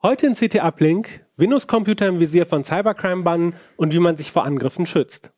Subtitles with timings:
[0.00, 4.44] Heute in CT Uplink Windows-Computer im Visier von Cybercrime bannen und wie man sich vor
[4.44, 5.32] Angriffen schützt.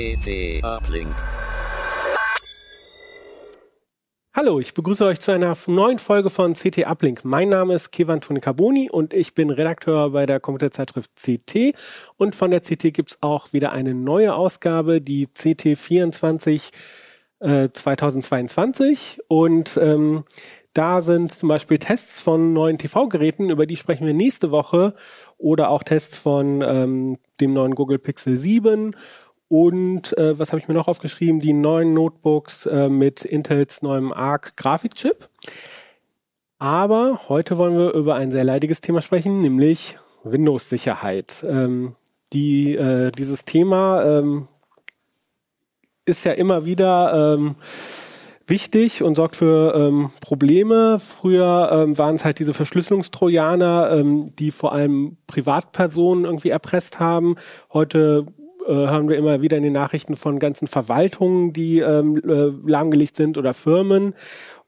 [0.00, 1.14] CT Uplink.
[4.32, 7.22] Hallo, ich begrüße euch zu einer neuen Folge von CT Uplink.
[7.26, 11.74] Mein Name ist Kevan Toni Carboni und ich bin Redakteur bei der Computerzeitschrift CT.
[12.16, 16.70] Und von der CT gibt's auch wieder eine neue Ausgabe, die CT 24
[17.40, 19.20] äh, 2022.
[19.28, 20.24] Und ähm,
[20.72, 24.94] da sind zum Beispiel Tests von neuen TV-Geräten, über die sprechen wir nächste Woche.
[25.36, 28.94] Oder auch Tests von ähm, dem neuen Google Pixel 7
[29.50, 31.40] und äh, was habe ich mir noch aufgeschrieben?
[31.40, 35.28] Die neuen Notebooks äh, mit Intels neuem Arc Grafikchip.
[36.60, 41.44] Aber heute wollen wir über ein sehr leidiges Thema sprechen, nämlich Windows-Sicherheit.
[41.48, 41.96] Ähm,
[42.32, 44.46] die, äh, dieses Thema ähm,
[46.04, 47.56] ist ja immer wieder ähm,
[48.46, 51.00] wichtig und sorgt für ähm, Probleme.
[51.00, 57.34] Früher ähm, waren es halt diese Verschlüsselungstrojaner, ähm, die vor allem Privatpersonen irgendwie erpresst haben.
[57.72, 58.26] Heute
[58.74, 63.38] hören wir immer wieder in den Nachrichten von ganzen Verwaltungen, die ähm, äh, lahmgelegt sind
[63.38, 64.14] oder Firmen.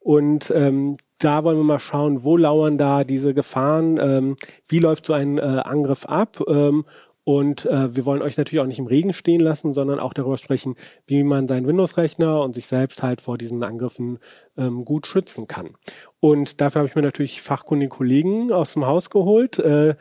[0.00, 5.06] Und ähm, da wollen wir mal schauen, wo lauern da diese Gefahren, ähm, wie läuft
[5.06, 6.42] so ein äh, Angriff ab.
[6.48, 6.84] Ähm,
[7.24, 10.36] und äh, wir wollen euch natürlich auch nicht im Regen stehen lassen, sondern auch darüber
[10.36, 10.74] sprechen,
[11.06, 14.18] wie man seinen Windows-Rechner und sich selbst halt vor diesen Angriffen
[14.56, 15.70] ähm, gut schützen kann.
[16.18, 19.60] Und dafür habe ich mir natürlich fachkundige Kollegen aus dem Haus geholt.
[19.60, 19.94] Äh,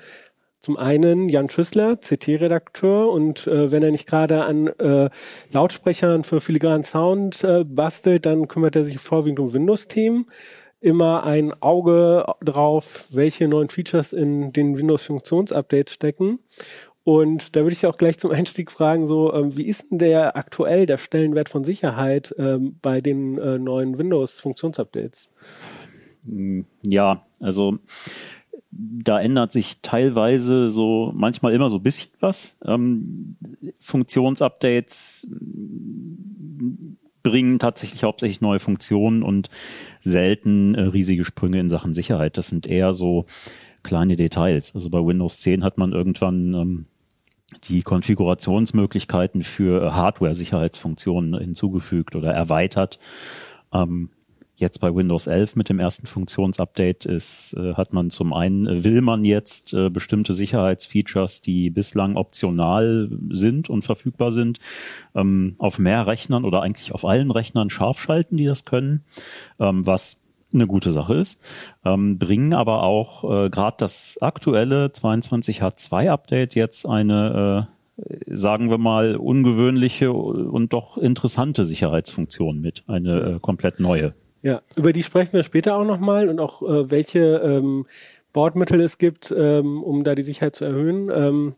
[0.62, 5.10] zum einen Jan Schüssler, CT-Redakteur und äh, wenn er nicht gerade an äh,
[5.52, 10.28] Lautsprechern für filigranen Sound äh, bastelt, dann kümmert er sich vorwiegend um Windows-Themen.
[10.80, 16.40] Immer ein Auge drauf, welche neuen Features in den Windows-Funktionsupdates stecken.
[17.04, 20.38] Und da würde ich auch gleich zum Einstieg fragen, so ähm, wie ist denn der
[20.38, 25.34] aktuell der Stellenwert von Sicherheit ähm, bei den äh, neuen Windows-Funktionsupdates?
[26.84, 27.80] Ja, also
[28.72, 32.58] da ändert sich teilweise so manchmal immer so ein bisschen was.
[32.66, 33.36] Ähm,
[33.80, 35.28] Funktionsupdates
[37.24, 39.50] bringen tatsächlich hauptsächlich neue Funktionen und
[40.02, 42.38] selten äh, riesige Sprünge in Sachen Sicherheit.
[42.38, 43.26] Das sind eher so
[43.84, 44.74] kleine Details.
[44.74, 46.86] Also bei Windows 10 hat man irgendwann ähm,
[47.66, 53.00] die Konfigurationsmöglichkeiten für Hardware-Sicherheitsfunktionen hinzugefügt oder erweitert.
[53.74, 54.09] Ähm,
[54.62, 58.84] Jetzt bei Windows 11 mit dem ersten Funktionsupdate ist, äh, hat man zum einen, äh,
[58.84, 64.60] will man jetzt äh, bestimmte Sicherheitsfeatures, die bislang optional sind und verfügbar sind,
[65.16, 69.04] ähm, auf mehr Rechnern oder eigentlich auf allen Rechnern scharf schalten, die das können,
[69.60, 70.22] ähm, was
[70.54, 71.40] eine gute Sache ist,
[71.84, 77.68] ähm, bringen aber auch äh, gerade das aktuelle 22H2 Update jetzt eine
[77.98, 84.12] äh, sagen wir mal, ungewöhnliche und doch interessante Sicherheitsfunktion mit, eine äh, komplett neue.
[84.41, 87.85] Ja, über die sprechen wir später auch nochmal und auch äh, welche ähm,
[88.34, 91.09] Bordmittel es gibt, ähm, um da die Sicherheit zu erhöhen.
[91.13, 91.56] Ähm,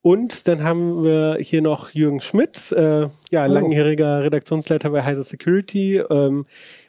[0.00, 3.52] und dann haben wir hier noch Jürgen Schmidt, äh, ja, oh.
[3.52, 6.46] langjähriger Redaktionsleiter bei Heise Security, ähm,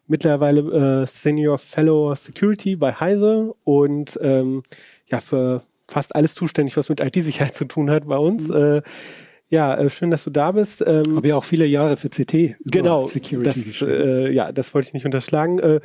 [0.07, 4.63] mittlerweile äh, Senior Fellow Security bei Heise und ähm,
[5.09, 8.47] ja, für fast alles zuständig, was mit IT-Sicherheit zu tun hat bei uns.
[8.47, 8.55] Mhm.
[8.55, 8.81] Äh,
[9.49, 10.83] ja, äh, schön, dass du da bist.
[10.85, 14.87] Ähm, Habe ja auch viele Jahre für CT genau, Security das, äh, ja, das wollte
[14.87, 15.59] ich nicht unterschlagen.
[15.59, 15.81] Äh,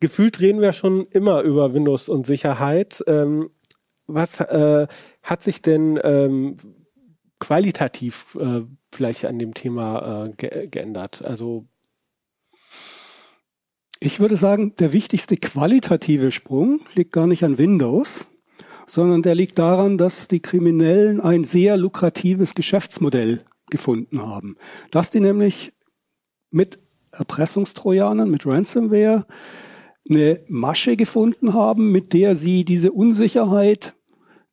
[0.00, 3.02] gefühlt reden wir schon immer über Windows und Sicherheit.
[3.06, 3.50] Ähm,
[4.06, 4.86] was äh,
[5.22, 6.56] hat sich denn ähm,
[7.38, 8.62] qualitativ äh,
[8.92, 11.24] vielleicht an dem Thema äh, ge geändert?
[11.24, 11.66] Also
[14.00, 18.26] ich würde sagen, der wichtigste qualitative Sprung liegt gar nicht an Windows,
[18.86, 24.56] sondern der liegt daran, dass die Kriminellen ein sehr lukratives Geschäftsmodell gefunden haben.
[24.90, 25.72] Dass die nämlich
[26.50, 26.78] mit
[27.12, 29.26] Erpressungstrojanern, mit Ransomware
[30.08, 33.94] eine Masche gefunden haben, mit der sie diese Unsicherheit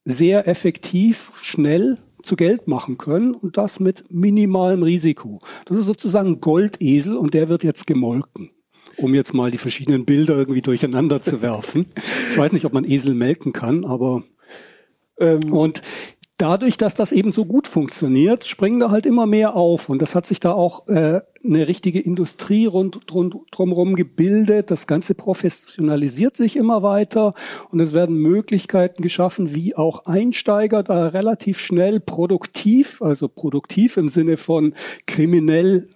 [0.06, 5.40] sehr effektiv, schnell zu Geld machen können und das mit minimalem Risiko.
[5.66, 8.52] Das ist sozusagen Goldesel und der wird jetzt gemolken
[8.98, 11.86] um jetzt mal die verschiedenen Bilder irgendwie durcheinander zu werfen.
[12.32, 14.24] Ich weiß nicht, ob man Esel melken kann, aber
[15.20, 15.82] ähm, und
[16.42, 19.90] dadurch, dass das eben so gut funktioniert, springen da halt immer mehr auf.
[19.90, 24.72] Und das hat sich da auch äh, eine richtige Industrie rund, rund drumherum gebildet.
[24.72, 27.36] Das Ganze professionalisiert sich immer weiter
[27.70, 34.10] und es werden Möglichkeiten geschaffen, wie auch Einsteiger da relativ schnell produktiv, also produktiv im
[34.10, 34.74] Sinne von
[35.06, 35.90] kriminell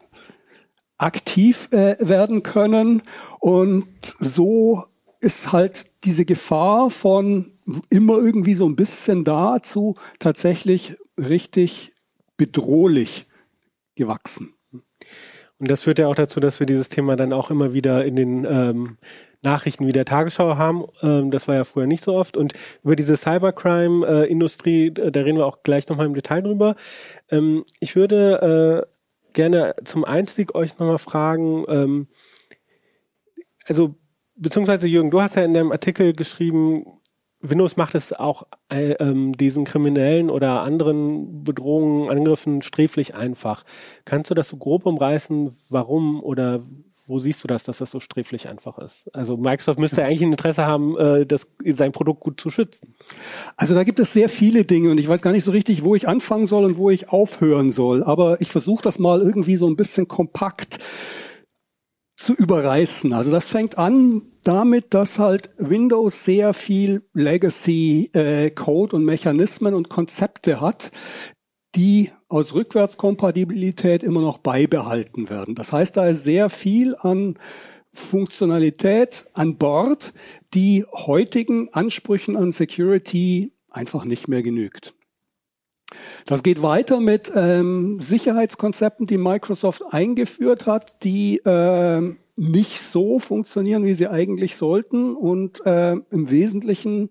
[0.97, 3.01] aktiv äh, werden können.
[3.39, 3.88] Und
[4.19, 4.83] so
[5.19, 7.51] ist halt diese Gefahr von
[7.89, 11.94] immer irgendwie so ein bisschen da zu tatsächlich richtig
[12.38, 13.27] bedrohlich
[13.95, 14.53] gewachsen.
[15.57, 18.15] Und das führt ja auch dazu, dass wir dieses Thema dann auch immer wieder in
[18.15, 18.98] den ähm,
[19.41, 20.83] Nachrichten wie der Tagesschau haben.
[21.01, 22.36] Ähm, das war ja früher nicht so oft.
[22.36, 22.53] Und
[22.83, 26.75] über diese Cybercrime-Industrie, äh, da reden wir auch gleich nochmal im Detail drüber.
[27.30, 28.94] Ähm, ich würde äh,
[29.35, 32.07] gerne zum Einstieg euch nochmal fragen, ähm,
[33.67, 33.95] also
[34.35, 36.85] beziehungsweise Jürgen, du hast ja in deinem Artikel geschrieben,
[37.41, 43.63] Windows macht es auch äh, ähm, diesen kriminellen oder anderen Bedrohungen, Angriffen sträflich einfach.
[44.03, 46.63] Kannst du das so grob umreißen, warum oder
[47.07, 49.13] wo siehst du das, dass das so sträflich einfach ist?
[49.13, 52.95] Also Microsoft müsste eigentlich ein Interesse haben, äh, das, sein Produkt gut zu schützen.
[53.57, 55.95] Also da gibt es sehr viele Dinge und ich weiß gar nicht so richtig, wo
[55.95, 58.03] ich anfangen soll und wo ich aufhören soll.
[58.03, 60.79] Aber ich versuche das mal irgendwie so ein bisschen kompakt
[62.15, 63.13] zu überreißen.
[63.13, 69.89] Also das fängt an damit, dass halt Windows sehr viel Legacy äh, und Mechanismen und
[69.89, 70.91] Konzepte hat,
[71.75, 75.56] die aus Rückwärtskompatibilität immer noch beibehalten werden.
[75.56, 77.38] Das heißt, da ist sehr viel an
[77.94, 80.13] Funktionalität an Bord,
[80.54, 84.94] die heutigen Ansprüchen an Security einfach nicht mehr genügt.
[86.25, 93.86] Das geht weiter mit ähm, Sicherheitskonzepten, die Microsoft eingeführt hat, die äh, nicht so funktionieren,
[93.86, 97.10] wie sie eigentlich sollten und äh, im Wesentlichen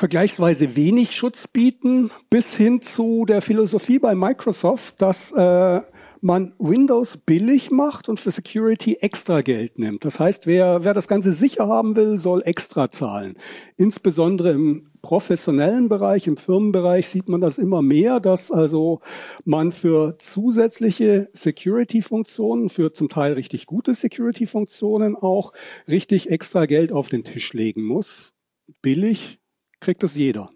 [0.00, 5.80] vergleichsweise wenig Schutz bieten, bis hin zu der Philosophie bei Microsoft, dass äh,
[6.22, 10.06] man Windows billig macht und für Security extra Geld nimmt.
[10.06, 13.36] Das heißt, wer, wer das Ganze sicher haben will, soll extra zahlen.
[13.76, 19.00] Insbesondere im professionellen Bereich, im Firmenbereich sieht man das immer mehr, dass also
[19.44, 25.52] man für zusätzliche Security-Funktionen, für zum Teil richtig gute Security-Funktionen auch
[25.88, 28.32] richtig extra Geld auf den Tisch legen muss.
[28.80, 29.39] Billig
[29.80, 30.50] kriegt das jeder.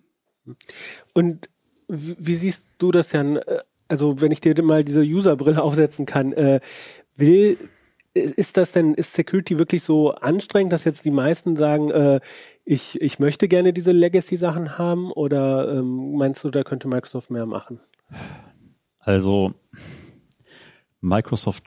[1.13, 1.49] Und
[1.89, 3.41] wie siehst du das, Jan?
[3.89, 6.61] also wenn ich dir mal diese User-Brille aufsetzen kann, äh,
[7.17, 7.59] will
[8.17, 12.21] ist das denn, ist Security wirklich so anstrengend, dass jetzt die meisten sagen, äh,
[12.65, 17.45] ich, ich möchte gerne diese Legacy-Sachen haben oder ähm, meinst du, da könnte Microsoft mehr
[17.45, 17.81] machen?
[19.01, 19.55] Also
[21.01, 21.65] Microsoft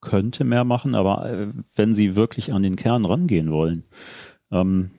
[0.00, 3.84] könnte mehr machen, aber äh, wenn sie wirklich an den Kern rangehen wollen,
[4.50, 4.90] ähm,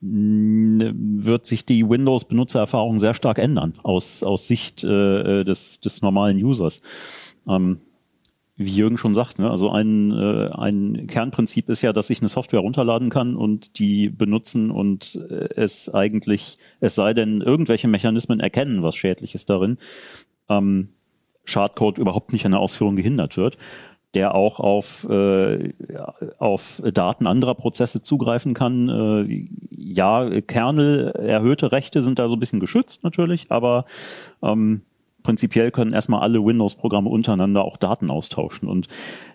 [0.00, 6.82] wird sich die Windows-Benutzererfahrung sehr stark ändern aus, aus Sicht äh, des, des normalen Users.
[7.48, 7.80] Ähm,
[8.56, 12.28] wie Jürgen schon sagt, ne, also ein, äh, ein Kernprinzip ist ja, dass ich eine
[12.28, 18.38] Software runterladen kann und die benutzen und äh, es eigentlich, es sei denn, irgendwelche Mechanismen
[18.38, 19.78] erkennen, was schädlich ist darin,
[20.50, 20.90] ähm,
[21.44, 23.56] Schadcode überhaupt nicht an der Ausführung gehindert wird
[24.14, 25.72] der auch auf, äh,
[26.38, 28.88] auf Daten anderer Prozesse zugreifen kann.
[28.88, 33.84] Äh, ja, Kernel, erhöhte Rechte sind da so ein bisschen geschützt natürlich, aber
[34.42, 34.82] ähm,
[35.22, 38.68] prinzipiell können erstmal alle Windows-Programme untereinander auch Daten austauschen.
[38.68, 38.88] Und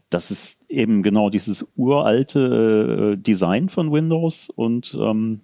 [0.10, 4.50] das ist eben genau dieses uralte äh, Design von Windows.
[4.50, 5.41] Und ähm,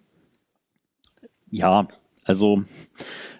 [1.49, 1.87] ja,
[2.25, 2.61] also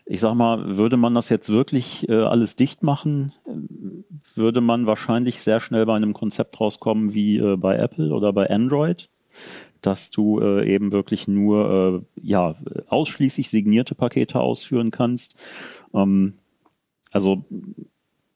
[0.06, 3.34] ich sag mal, würde man das jetzt wirklich äh, alles dicht machen,
[4.38, 8.50] würde man wahrscheinlich sehr schnell bei einem Konzept rauskommen wie äh, bei Apple oder bei
[8.50, 9.10] Android,
[9.82, 12.56] dass du äh, eben wirklich nur äh, ja
[12.88, 15.36] ausschließlich signierte Pakete ausführen kannst.
[15.94, 16.34] Ähm,
[17.12, 17.46] also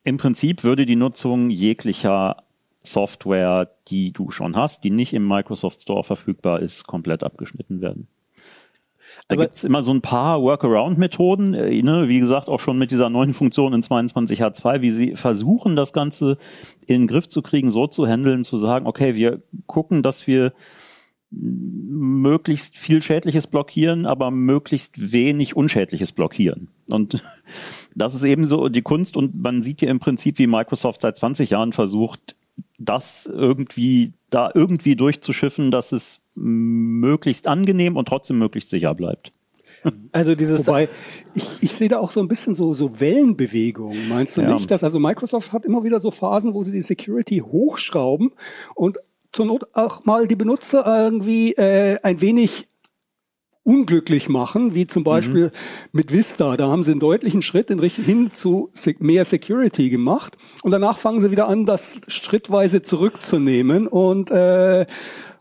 [0.03, 2.43] im Prinzip würde die Nutzung jeglicher
[2.83, 8.07] Software, die du schon hast, die nicht im Microsoft Store verfügbar ist, komplett abgeschnitten werden.
[9.27, 12.91] Da gibt es immer so ein paar Workaround-Methoden, äh, ne, wie gesagt, auch schon mit
[12.91, 16.37] dieser neuen Funktion in 22H2, wie sie versuchen, das Ganze
[16.85, 20.53] in den Griff zu kriegen, so zu handeln, zu sagen, okay, wir gucken, dass wir
[21.31, 26.69] möglichst viel Schädliches blockieren, aber möglichst wenig Unschädliches blockieren.
[26.89, 27.21] Und
[27.95, 31.17] das ist eben so die Kunst und man sieht ja im Prinzip, wie Microsoft seit
[31.17, 32.34] 20 Jahren versucht,
[32.77, 39.29] das irgendwie da irgendwie durchzuschiffen, dass es möglichst angenehm und trotzdem möglichst sicher bleibt.
[40.11, 40.65] Also dieses.
[40.65, 40.89] Wobei,
[41.35, 44.09] ich, ich sehe da auch so ein bisschen so, so Wellenbewegungen.
[44.09, 44.51] Meinst du Ja.
[44.53, 48.31] nicht, dass also Microsoft hat immer wieder so Phasen, wo sie die Security hochschrauben
[48.73, 48.97] und
[49.31, 52.67] zur Not auch mal die Benutzer irgendwie äh, ein wenig
[53.65, 55.51] unglücklich machen, wie zum Beispiel
[55.91, 56.55] mit Vista.
[56.55, 58.69] Da haben sie einen deutlichen Schritt in Richtung hin zu
[58.99, 64.85] mehr Security gemacht und danach fangen sie wieder an, das schrittweise zurückzunehmen und äh,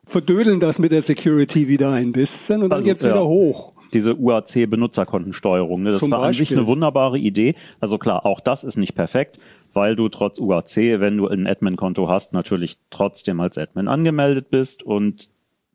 [0.06, 3.10] verdödeln das mit der Security wieder ein bisschen und dann Also, geht's ja.
[3.10, 3.72] wieder hoch.
[3.92, 5.82] diese UAC-Benutzerkontensteuerung.
[5.82, 5.90] Ne?
[5.92, 6.58] Das Zum war an sich Beispiel.
[6.58, 7.54] eine wunderbare Idee.
[7.80, 9.38] Also klar, auch das ist nicht perfekt,
[9.72, 14.82] weil du trotz UAC, wenn du ein Admin-Konto hast, natürlich trotzdem als Admin angemeldet bist
[14.82, 15.28] und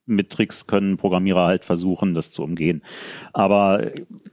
[0.10, 2.82] mit Tricks können Programmierer halt versuchen, das zu umgehen.
[3.34, 3.92] Aber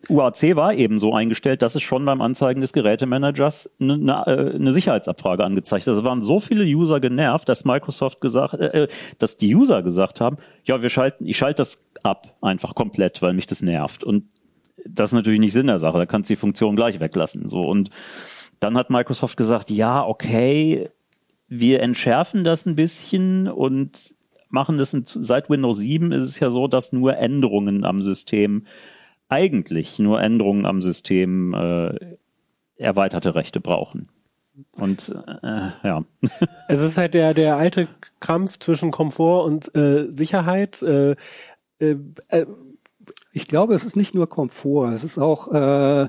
[0.08, 4.54] UAC war eben so eingestellt, dass es schon beim Anzeigen des Gerätemanagers eine, eine, äh,
[4.54, 5.94] eine Sicherheitsabfrage angezeigt hat.
[5.94, 10.20] Es waren so viele User genervt, dass Microsoft gesagt, äh, äh, dass die User gesagt
[10.20, 14.04] haben, ja, wir schalten, ich schalte das ab, einfach komplett, weil mich das nervt.
[14.04, 14.24] Und
[14.84, 15.98] das ist natürlich nicht Sinn der Sache.
[15.98, 17.48] Da kannst du die Funktion gleich weglassen.
[17.48, 17.90] So und
[18.60, 20.88] dann hat Microsoft gesagt, ja, okay,
[21.48, 24.14] wir entschärfen das ein bisschen und
[24.56, 28.64] machen das in, seit Windows 7 ist es ja so, dass nur Änderungen am System
[29.28, 32.16] eigentlich nur Änderungen am System äh,
[32.76, 34.08] erweiterte Rechte brauchen.
[34.78, 36.04] Und äh, ja,
[36.68, 37.86] Es ist halt der, der alte
[38.20, 40.80] Kampf zwischen Komfort und äh, Sicherheit.
[40.82, 41.16] Äh,
[41.78, 41.96] äh,
[42.28, 42.46] äh,
[43.32, 46.08] Ich glaube, es ist nicht nur Komfort, es ist auch, äh,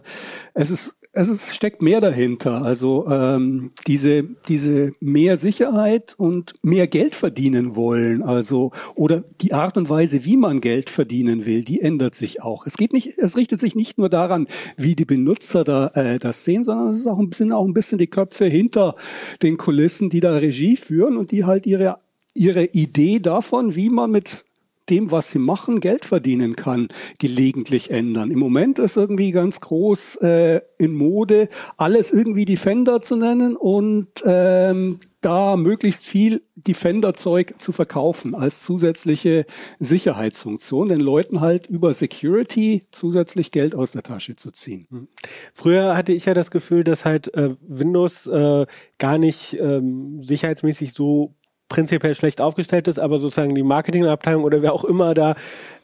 [0.54, 2.62] es ist, es ist, steckt mehr dahinter.
[2.62, 9.78] Also ähm, diese, diese mehr Sicherheit und mehr Geld verdienen wollen, also oder die Art
[9.78, 12.68] und Weise, wie man Geld verdienen will, die ändert sich auch.
[12.68, 14.48] Es geht nicht, es richtet sich nicht nur daran,
[14.78, 17.74] wie die Benutzer da äh, das sehen, sondern es ist auch ein bisschen auch ein
[17.74, 18.96] bisschen die Köpfe hinter
[19.42, 21.98] den Kulissen, die da Regie führen und die halt ihre
[22.38, 24.46] ihre Idee davon, wie man mit
[24.90, 26.88] dem, was sie machen, Geld verdienen kann,
[27.20, 28.32] gelegentlich ändern.
[28.32, 34.08] Im Moment ist irgendwie ganz groß äh, in Mode, alles irgendwie Defender zu nennen und
[34.26, 39.46] ähm, da möglichst viel Defender-Zeug zu verkaufen als zusätzliche
[39.80, 45.08] Sicherheitsfunktion, den Leuten halt über Security zusätzlich Geld aus der Tasche zu ziehen.
[45.54, 48.66] Früher hatte ich ja das Gefühl, dass halt äh, Windows äh,
[49.00, 51.36] gar nicht ähm, sicherheitsmäßig so
[51.70, 55.36] prinzipiell schlecht aufgestellt ist, aber sozusagen die Marketingabteilung oder wer auch immer da,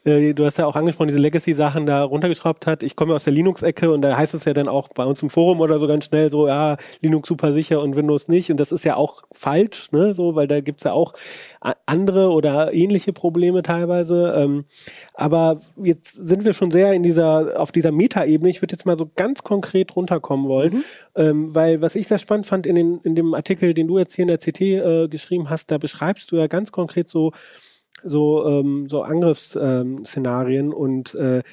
[0.05, 2.83] äh, du hast ja auch angesprochen, diese Legacy-Sachen da runtergeschraubt hat.
[2.83, 5.29] Ich komme aus der Linux-Ecke und da heißt es ja dann auch bei uns im
[5.29, 8.49] Forum oder so ganz schnell so, ja, Linux super sicher und Windows nicht.
[8.51, 11.13] Und das ist ja auch falsch, ne, so, weil da gibt's ja auch
[11.85, 14.33] andere oder ähnliche Probleme teilweise.
[14.37, 14.65] Ähm,
[15.13, 18.49] aber jetzt sind wir schon sehr in dieser, auf dieser Metaebene.
[18.49, 20.83] Ich würde jetzt mal so ganz konkret runterkommen wollen,
[21.15, 24.13] ähm, weil was ich sehr spannend fand in, den, in dem Artikel, den du jetzt
[24.15, 27.31] hier in der CT äh, geschrieben hast, da beschreibst du ja ganz konkret so
[28.03, 31.43] so ähm, so Angriffsszenarien ähm, und äh,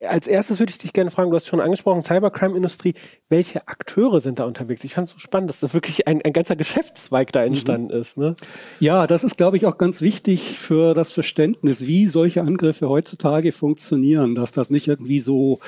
[0.00, 2.94] als erstes würde ich dich gerne fragen, du hast schon angesprochen, Cybercrime-Industrie,
[3.28, 4.84] welche Akteure sind da unterwegs?
[4.84, 8.16] Ich fand es so spannend, dass da wirklich ein, ein ganzer Geschäftszweig da entstanden ist.
[8.16, 8.36] Ne?
[8.78, 13.50] Ja, das ist, glaube ich, auch ganz wichtig für das Verständnis, wie solche Angriffe heutzutage
[13.50, 15.58] funktionieren, dass das nicht irgendwie so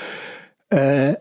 [0.69, 1.14] äh,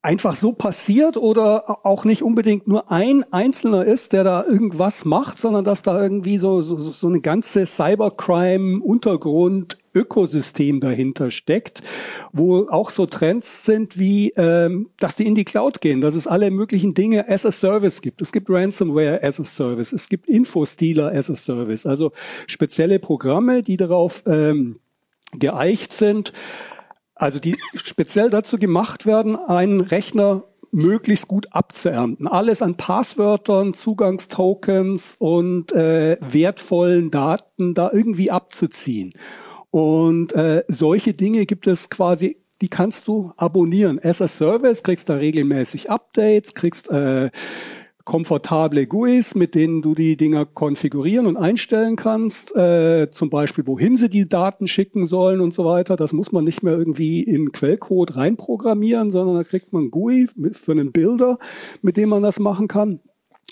[0.00, 5.38] einfach so passiert oder auch nicht unbedingt nur ein Einzelner ist, der da irgendwas macht,
[5.38, 11.82] sondern dass da irgendwie so, so, so eine ganze Cybercrime-Untergrund Ökosystem dahinter steckt,
[12.32, 16.28] wo auch so Trends sind wie, ähm, dass die in die Cloud gehen, dass es
[16.28, 18.22] alle möglichen Dinge as a Service gibt.
[18.22, 22.12] Es gibt Ransomware as a Service, es gibt Infostealer as a Service, also
[22.46, 24.78] spezielle Programme, die darauf ähm,
[25.32, 26.32] geeicht sind,
[27.18, 32.26] also die speziell dazu gemacht werden, einen Rechner möglichst gut abzuernten.
[32.26, 39.12] Alles an Passwörtern, Zugangstokens und äh, wertvollen Daten da irgendwie abzuziehen.
[39.70, 44.00] Und äh, solche Dinge gibt es quasi, die kannst du abonnieren.
[44.02, 47.30] As a Service kriegst da regelmäßig Updates, kriegst äh,
[48.08, 53.98] komfortable GUIs, mit denen du die Dinger konfigurieren und einstellen kannst, äh, zum Beispiel wohin
[53.98, 55.94] sie die Daten schicken sollen und so weiter.
[55.94, 60.72] Das muss man nicht mehr irgendwie in Quellcode reinprogrammieren, sondern da kriegt man GUI für
[60.72, 61.36] einen Bilder,
[61.82, 63.00] mit dem man das machen kann.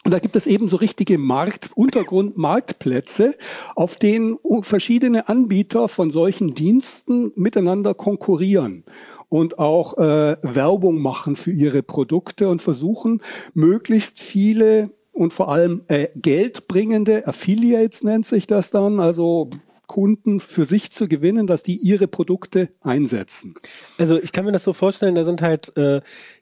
[0.06, 3.34] Und da gibt es eben so richtige Markt, Untergrundmarktplätze,
[3.74, 8.84] auf denen verschiedene Anbieter von solchen Diensten miteinander konkurrieren
[9.28, 13.20] und auch äh, Werbung machen für ihre Produkte und versuchen,
[13.54, 19.48] möglichst viele und vor allem äh, geldbringende Affiliates nennt sich das dann, also
[19.86, 23.54] Kunden für sich zu gewinnen, dass die ihre Produkte einsetzen.
[23.98, 26.00] Also ich kann mir das so vorstellen, da sind halt äh,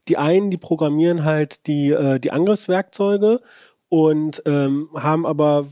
[0.09, 3.41] die einen, die programmieren halt die, äh, die Angriffswerkzeuge
[3.89, 5.67] und ähm, haben aber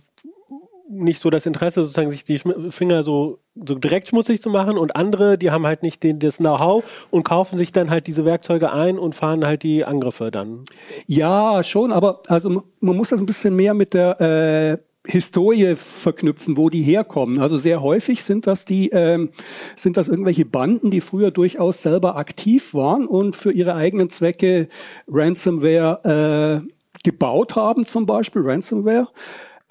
[0.88, 4.96] nicht so das Interesse, sozusagen sich die Finger so, so direkt schmutzig zu machen und
[4.96, 8.72] andere, die haben halt nicht den, das Know-how und kaufen sich dann halt diese Werkzeuge
[8.72, 10.64] ein und fahren halt die Angriffe dann.
[11.06, 16.56] Ja, schon, aber also man muss das ein bisschen mehr mit der äh, Historie verknüpfen,
[16.56, 17.40] wo die herkommen.
[17.40, 19.30] Also sehr häufig sind das die, ähm,
[19.74, 24.68] sind das irgendwelche Banden, die früher durchaus selber aktiv waren und für ihre eigenen Zwecke
[25.08, 26.68] Ransomware äh,
[27.02, 29.08] gebaut haben, zum Beispiel Ransomware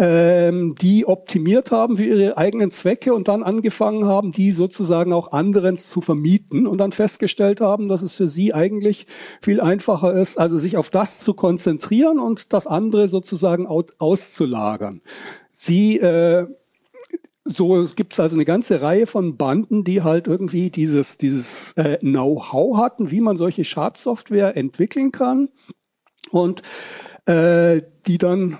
[0.01, 5.31] ähm, die optimiert haben für ihre eigenen Zwecke und dann angefangen haben, die sozusagen auch
[5.31, 9.05] anderen zu vermieten und dann festgestellt haben, dass es für sie eigentlich
[9.43, 15.01] viel einfacher ist, also sich auf das zu konzentrieren und das andere sozusagen auszulagern.
[15.53, 16.47] Sie äh,
[17.43, 21.97] so gibt es also eine ganze Reihe von Banden, die halt irgendwie dieses, dieses äh,
[21.97, 25.49] Know-how hatten, wie man solche Schadsoftware entwickeln kann
[26.31, 26.63] und
[27.25, 28.57] äh, die dann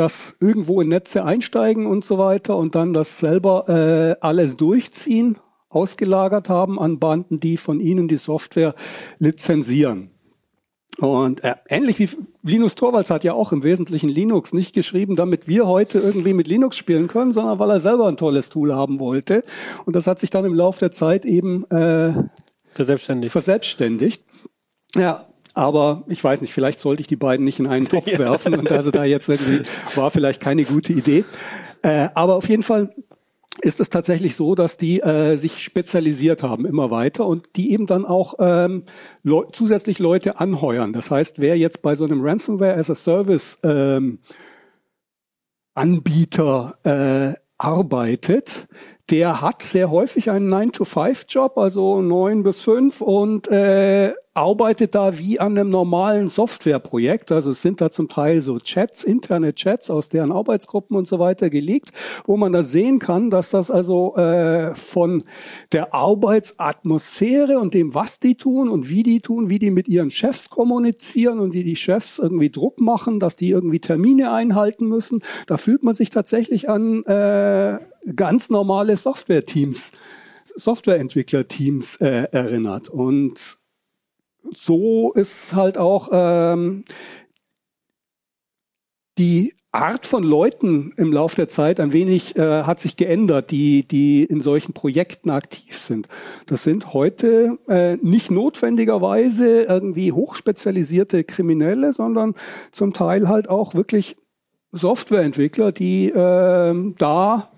[0.00, 5.36] das irgendwo in Netze einsteigen und so weiter und dann das selber äh, alles durchziehen,
[5.68, 8.74] ausgelagert haben an Banden, die von ihnen die Software
[9.18, 10.10] lizenzieren.
[10.96, 12.08] Und äh, ähnlich wie
[12.42, 16.48] Linus Torvalds hat ja auch im Wesentlichen Linux nicht geschrieben, damit wir heute irgendwie mit
[16.48, 19.44] Linux spielen können, sondern weil er selber ein tolles Tool haben wollte.
[19.84, 22.14] Und das hat sich dann im Laufe der Zeit eben äh,
[22.70, 23.32] verselbstständigt.
[23.32, 24.24] verselbstständigt.
[24.96, 28.54] Ja, aber ich weiß nicht, vielleicht sollte ich die beiden nicht in einen Topf werfen
[28.54, 29.62] und also da jetzt irgendwie
[29.94, 31.24] war vielleicht keine gute Idee.
[31.82, 32.90] Äh, aber auf jeden Fall
[33.62, 37.86] ist es tatsächlich so, dass die äh, sich spezialisiert haben immer weiter und die eben
[37.86, 38.84] dann auch ähm,
[39.22, 40.92] le zusätzlich Leute anheuern.
[40.92, 44.20] Das heißt, wer jetzt bei so einem Ransomware as a Service ähm,
[45.74, 48.66] Anbieter äh, arbeitet,
[49.10, 55.40] der hat sehr häufig einen 9-to-5-Job, also 9 bis 5 und äh, arbeitet da wie
[55.40, 57.32] an einem normalen Softwareprojekt.
[57.32, 61.18] Also es sind da zum Teil so Chats, interne Chats aus deren Arbeitsgruppen und so
[61.18, 61.90] weiter gelegt,
[62.24, 65.24] wo man da sehen kann, dass das also äh, von
[65.72, 70.12] der Arbeitsatmosphäre und dem, was die tun und wie die tun, wie die mit ihren
[70.12, 75.22] Chefs kommunizieren und wie die Chefs irgendwie Druck machen, dass die irgendwie Termine einhalten müssen.
[75.48, 77.78] Da fühlt man sich tatsächlich an äh,
[78.16, 79.92] ganz normale Software-Teams,
[80.56, 82.88] Softwareentwickler-Teams äh, erinnert.
[82.88, 83.58] Und
[84.54, 86.84] so ist halt auch ähm,
[89.18, 93.86] die Art von Leuten im Laufe der Zeit ein wenig äh, hat sich geändert, die
[93.86, 96.08] die in solchen Projekten aktiv sind.
[96.46, 102.34] Das sind heute äh, nicht notwendigerweise irgendwie hochspezialisierte Kriminelle, sondern
[102.72, 104.16] zum Teil halt auch wirklich
[104.72, 107.50] Softwareentwickler, die äh, da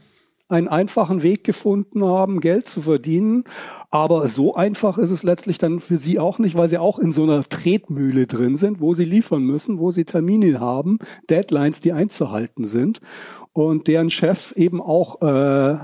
[0.52, 3.44] einen einfachen Weg gefunden haben, Geld zu verdienen.
[3.90, 7.12] Aber so einfach ist es letztlich dann für sie auch nicht, weil sie auch in
[7.12, 11.92] so einer Tretmühle drin sind, wo sie liefern müssen, wo sie Termine haben, Deadlines, die
[11.92, 13.00] einzuhalten sind
[13.52, 15.78] und deren Chefs eben auch äh,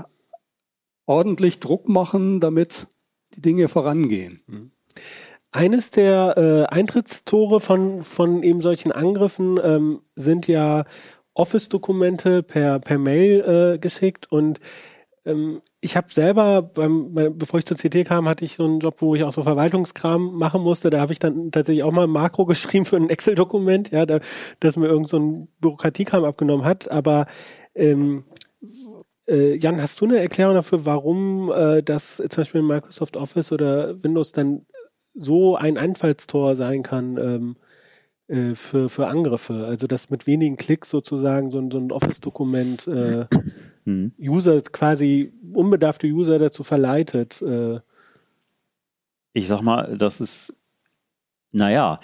[1.05, 2.87] ordentlich Druck machen, damit
[3.35, 4.41] die Dinge vorangehen.
[4.47, 4.71] Mhm.
[5.51, 10.85] Eines der äh, Eintrittstore von, von eben solchen Angriffen ähm, sind ja
[11.33, 14.59] Office-Dokumente per, per Mail äh, geschickt und
[15.25, 18.79] ähm, ich habe selber, beim, bei, bevor ich zur CT kam, hatte ich so einen
[18.79, 20.89] Job, wo ich auch so Verwaltungskram machen musste.
[20.89, 24.19] Da habe ich dann tatsächlich auch mal ein Makro geschrieben für ein Excel-Dokument, ja, da,
[24.59, 26.89] das mir irgend so ein Bürokratiekram abgenommen hat.
[26.89, 27.27] Aber
[27.75, 28.25] ähm,
[29.27, 33.51] äh, Jan, hast du eine Erklärung dafür, warum äh, das zum Beispiel in Microsoft Office
[33.51, 34.65] oder Windows dann
[35.13, 37.17] so ein Einfallstor sein kann?
[37.17, 37.55] Ähm,
[38.29, 39.65] äh, für, für Angriffe.
[39.65, 43.25] Also dass mit wenigen Klicks sozusagen so ein, so ein Office-Dokument äh,
[43.85, 44.13] mhm.
[44.19, 47.41] User quasi unbedarfte User dazu verleitet.
[47.41, 47.79] Äh.
[49.33, 50.55] Ich sag mal, das ist,
[51.51, 51.99] naja,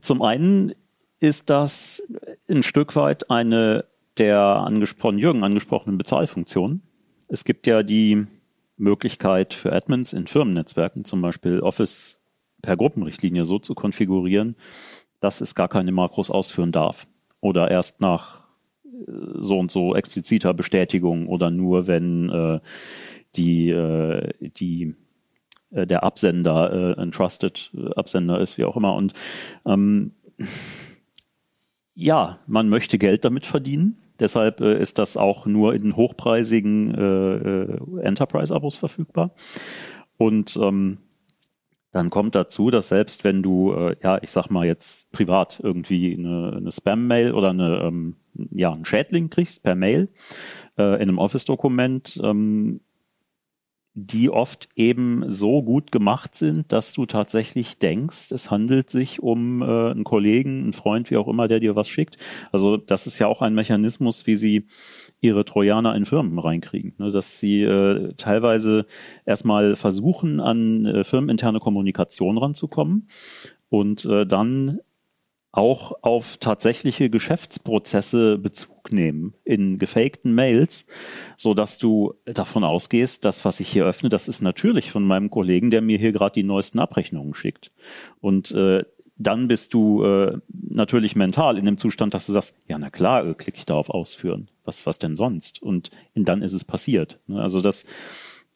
[0.00, 0.72] zum einen
[1.20, 2.02] ist das
[2.48, 3.84] ein Stück weit eine
[4.16, 6.82] der angesprochen, Jürgen angesprochenen Bezahlfunktionen.
[7.28, 8.26] Es gibt ja die
[8.78, 12.18] Möglichkeit für Admins in Firmennetzwerken, zum Beispiel Office
[12.62, 14.56] per Gruppenrichtlinie so zu konfigurieren,
[15.20, 17.06] dass es gar keine Makros ausführen darf.
[17.40, 18.42] Oder erst nach
[18.84, 22.60] äh, so und so expliziter Bestätigung oder nur wenn äh,
[23.36, 24.94] die, äh, die
[25.70, 28.94] äh, der Absender äh, ein Trusted äh, Absender ist, wie auch immer.
[28.94, 29.12] Und
[29.66, 30.12] ähm,
[31.94, 33.98] ja, man möchte Geld damit verdienen.
[34.20, 39.32] Deshalb äh, ist das auch nur in hochpreisigen äh, Enterprise-Abos verfügbar.
[40.16, 40.98] Und ähm,
[41.90, 46.14] dann kommt dazu, dass selbst wenn du, äh, ja, ich sag mal jetzt privat irgendwie
[46.16, 48.16] eine, eine Spam-Mail oder eine, ähm,
[48.52, 50.08] ja, einen Schädling kriegst per Mail
[50.76, 52.80] äh, in einem Office-Dokument, ähm,
[54.00, 59.60] die oft eben so gut gemacht sind, dass du tatsächlich denkst, es handelt sich um
[59.60, 62.16] äh, einen Kollegen, einen Freund, wie auch immer, der dir was schickt.
[62.52, 64.66] Also das ist ja auch ein Mechanismus, wie sie
[65.20, 66.94] ihre Trojaner in Firmen reinkriegen.
[66.98, 68.86] Ne, dass sie äh, teilweise
[69.26, 73.08] erstmal versuchen, an äh, firmeninterne Kommunikation ranzukommen
[73.68, 74.80] und äh, dann
[75.50, 80.86] auch auf tatsächliche Geschäftsprozesse Bezug nehmen in gefakten Mails,
[81.36, 85.30] so dass du davon ausgehst, dass was ich hier öffne, das ist natürlich von meinem
[85.30, 87.70] Kollegen, der mir hier gerade die neuesten Abrechnungen schickt.
[88.20, 88.84] Und äh,
[89.18, 93.26] dann bist du äh, natürlich mental in dem Zustand, dass du sagst, ja, na klar,
[93.26, 94.48] äh, klicke ich da auf Ausführen.
[94.64, 95.60] Was, was denn sonst?
[95.60, 97.18] Und dann ist es passiert.
[97.26, 97.40] Ne?
[97.40, 97.84] Also das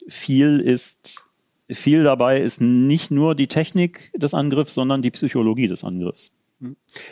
[0.07, 1.23] viel ist,
[1.69, 6.31] viel dabei ist nicht nur die Technik des Angriffs, sondern die Psychologie des Angriffs.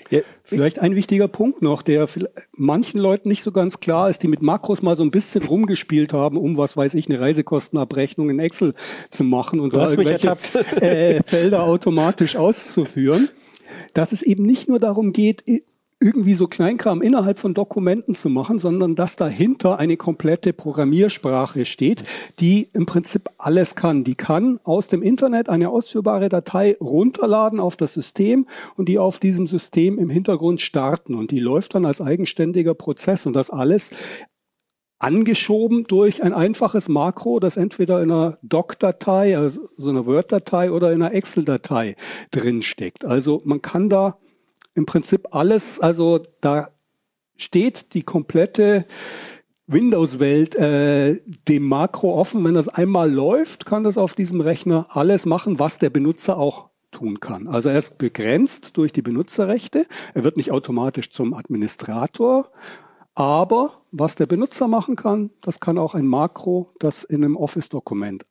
[0.10, 2.08] Ja, vielleicht ein wichtiger Punkt noch, der
[2.54, 6.14] manchen Leuten nicht so ganz klar ist, die mit Makros mal so ein bisschen rumgespielt
[6.14, 8.74] haben, um was weiß ich, eine Reisekostenabrechnung in Excel
[9.10, 10.38] zu machen und du da irgendwelche
[10.82, 13.28] äh, Felder automatisch auszuführen,
[13.94, 15.44] dass es eben nicht nur darum geht,
[16.02, 22.04] irgendwie so Kleinkram innerhalb von Dokumenten zu machen, sondern dass dahinter eine komplette Programmiersprache steht,
[22.40, 24.04] die im Prinzip alles kann.
[24.04, 29.20] Die kann aus dem Internet eine ausführbare Datei runterladen auf das System und die auf
[29.20, 31.14] diesem System im Hintergrund starten.
[31.14, 33.92] Und die läuft dann als eigenständiger Prozess und das alles
[35.02, 40.92] angeschoben durch ein einfaches Makro, das entweder in einer Doc-Datei, also so einer Word-Datei oder
[40.92, 41.96] in einer Excel-Datei
[42.30, 43.04] drinsteckt.
[43.04, 44.18] Also man kann da
[44.76, 46.70] im Prinzip alles, also da
[47.36, 48.86] steht die komplette
[49.66, 52.44] Windows-Welt äh, dem Makro offen.
[52.44, 56.70] Wenn das einmal läuft, kann das auf diesem Rechner alles machen, was der Benutzer auch
[56.92, 57.48] tun kann.
[57.48, 59.88] Also er ist begrenzt durch die Benutzerrechte.
[60.14, 62.52] Er wird nicht automatisch zum Administrator.
[63.16, 68.26] Aber was der Benutzer machen kann, das kann auch ein Makro, das in einem Office-Dokument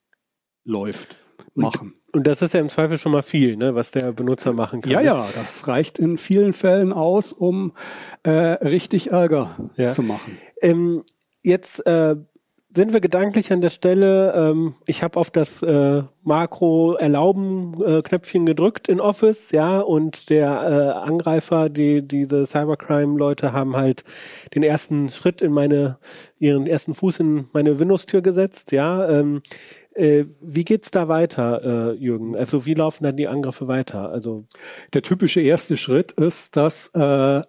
[0.65, 1.17] läuft,
[1.55, 1.95] machen.
[2.13, 4.91] Und das ist ja im Zweifel schon mal viel, ne, was der Benutzer machen kann.
[4.91, 7.73] Ja, ja, das reicht in vielen Fällen aus, um
[8.25, 9.91] äh, richtig Ärger ja.
[9.91, 10.39] zu machen.
[10.61, 11.05] Ähm,
[11.43, 12.17] jetzt äh,
[12.73, 18.03] sind wir gedanklich an der Stelle, ähm, ich habe auf das äh, Makro erlauben äh,
[18.03, 24.05] Knöpfchen gedrückt in Office, ja, und der äh, Angreifer, die diese Cybercrime Leute haben halt
[24.55, 25.99] den ersten Schritt in meine
[26.39, 29.09] ihren ersten Fuß in meine Windows Tür gesetzt, ja.
[29.09, 29.43] Ähm,
[29.95, 32.37] äh, wie geht's da weiter, äh, Jürgen?
[32.37, 34.11] Also wie laufen dann die Angriffe weiter?
[34.11, 34.45] Also
[34.95, 36.99] der typische erste Schritt ist, dass äh,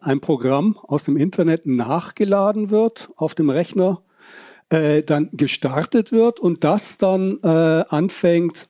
[0.01, 4.01] ein Programm aus dem Internet nachgeladen wird auf dem Rechner,
[4.71, 8.69] äh, dann gestartet wird und das dann äh, anfängt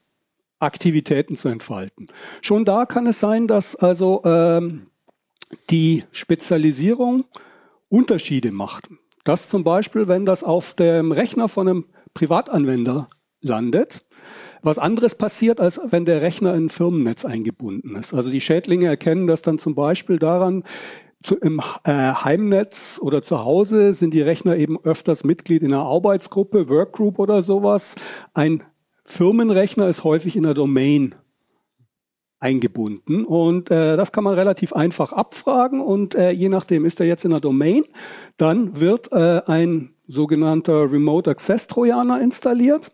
[0.60, 2.08] Aktivitäten zu entfalten.
[2.42, 4.88] Schon da kann es sein, dass also ähm,
[5.70, 7.26] die Spezialisierung
[7.90, 8.90] Unterschiede macht.
[9.24, 13.10] Das zum Beispiel, wenn das auf dem Rechner von einem Privatanwender
[13.42, 14.06] landet.
[14.64, 18.14] Was anderes passiert, als wenn der Rechner in ein Firmennetz eingebunden ist.
[18.14, 20.64] Also die Schädlinge erkennen das dann zum Beispiel daran,
[21.24, 25.84] zu, im äh, Heimnetz oder zu Hause sind die Rechner eben öfters Mitglied in einer
[25.84, 27.96] Arbeitsgruppe, Workgroup oder sowas.
[28.34, 28.64] Ein
[29.06, 31.16] Firmenrechner ist häufig in der Domain
[32.40, 37.06] eingebunden und äh, das kann man relativ einfach abfragen und äh, je nachdem ist er
[37.06, 37.84] jetzt in der Domain,
[38.38, 42.92] dann wird äh, ein sogenannter Remote Access Trojaner installiert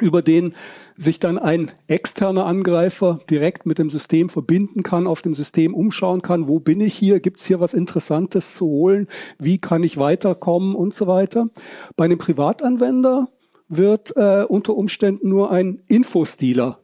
[0.00, 0.54] über den
[0.96, 6.22] sich dann ein externer Angreifer direkt mit dem System verbinden kann, auf dem System umschauen
[6.22, 9.96] kann, wo bin ich hier, gibt es hier was Interessantes zu holen, wie kann ich
[9.96, 11.48] weiterkommen und so weiter.
[11.96, 13.28] Bei einem Privatanwender
[13.68, 16.80] wird äh, unter Umständen nur ein Infostealer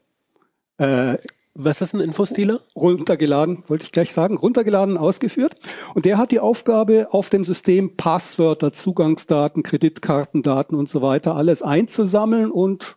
[0.78, 1.16] äh,
[1.54, 2.60] was ist ein Infostealer?
[2.74, 5.54] Runtergeladen, wollte ich gleich sagen, runtergeladen, ausgeführt.
[5.94, 11.62] Und der hat die Aufgabe, auf dem System Passwörter, Zugangsdaten, Kreditkartendaten und so weiter alles
[11.62, 12.96] einzusammeln und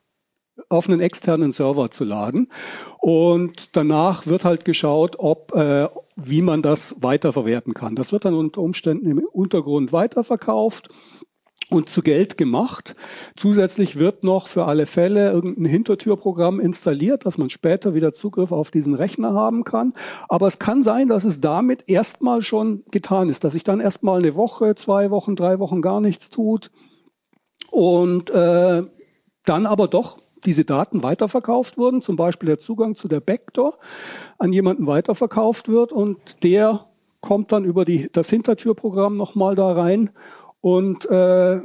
[0.69, 2.49] auf einen externen Server zu laden.
[2.97, 7.95] Und danach wird halt geschaut, ob, äh, wie man das weiterverwerten kann.
[7.95, 10.89] Das wird dann unter Umständen im Untergrund weiterverkauft
[11.69, 12.95] und zu Geld gemacht.
[13.35, 18.71] Zusätzlich wird noch für alle Fälle irgendein Hintertürprogramm installiert, dass man später wieder Zugriff auf
[18.71, 19.93] diesen Rechner haben kann.
[20.29, 24.19] Aber es kann sein, dass es damit erstmal schon getan ist, dass sich dann erstmal
[24.19, 26.71] eine Woche, zwei Wochen, drei Wochen gar nichts tut
[27.69, 28.83] und äh,
[29.45, 33.77] dann aber doch diese Daten weiterverkauft wurden, zum Beispiel der Zugang zu der Backdoor
[34.37, 36.85] an jemanden weiterverkauft wird und der
[37.19, 40.11] kommt dann über die, das Hintertürprogramm nochmal da rein
[40.61, 41.59] und äh,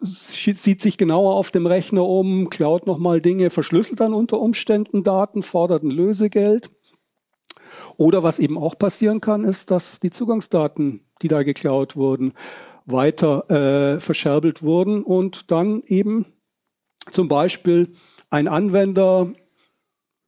[0.00, 5.42] sieht sich genauer auf dem Rechner um, klaut nochmal Dinge, verschlüsselt dann unter Umständen Daten,
[5.42, 6.70] fordert ein Lösegeld.
[7.96, 12.32] Oder was eben auch passieren kann, ist, dass die Zugangsdaten, die da geklaut wurden,
[12.84, 16.26] weiter äh, verscherbelt wurden und dann eben
[17.10, 17.94] zum Beispiel
[18.30, 19.32] ein Anwender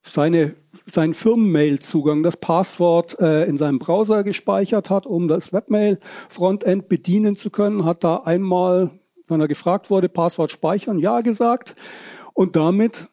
[0.06, 0.54] seine,
[0.86, 7.50] seinen Firmenmail-Zugang, das Passwort äh, in seinem Browser gespeichert hat, um das Webmail-Frontend bedienen zu
[7.50, 8.90] können, hat da einmal,
[9.28, 11.74] wenn er gefragt wurde, Passwort speichern, ja gesagt.
[12.34, 13.06] Und damit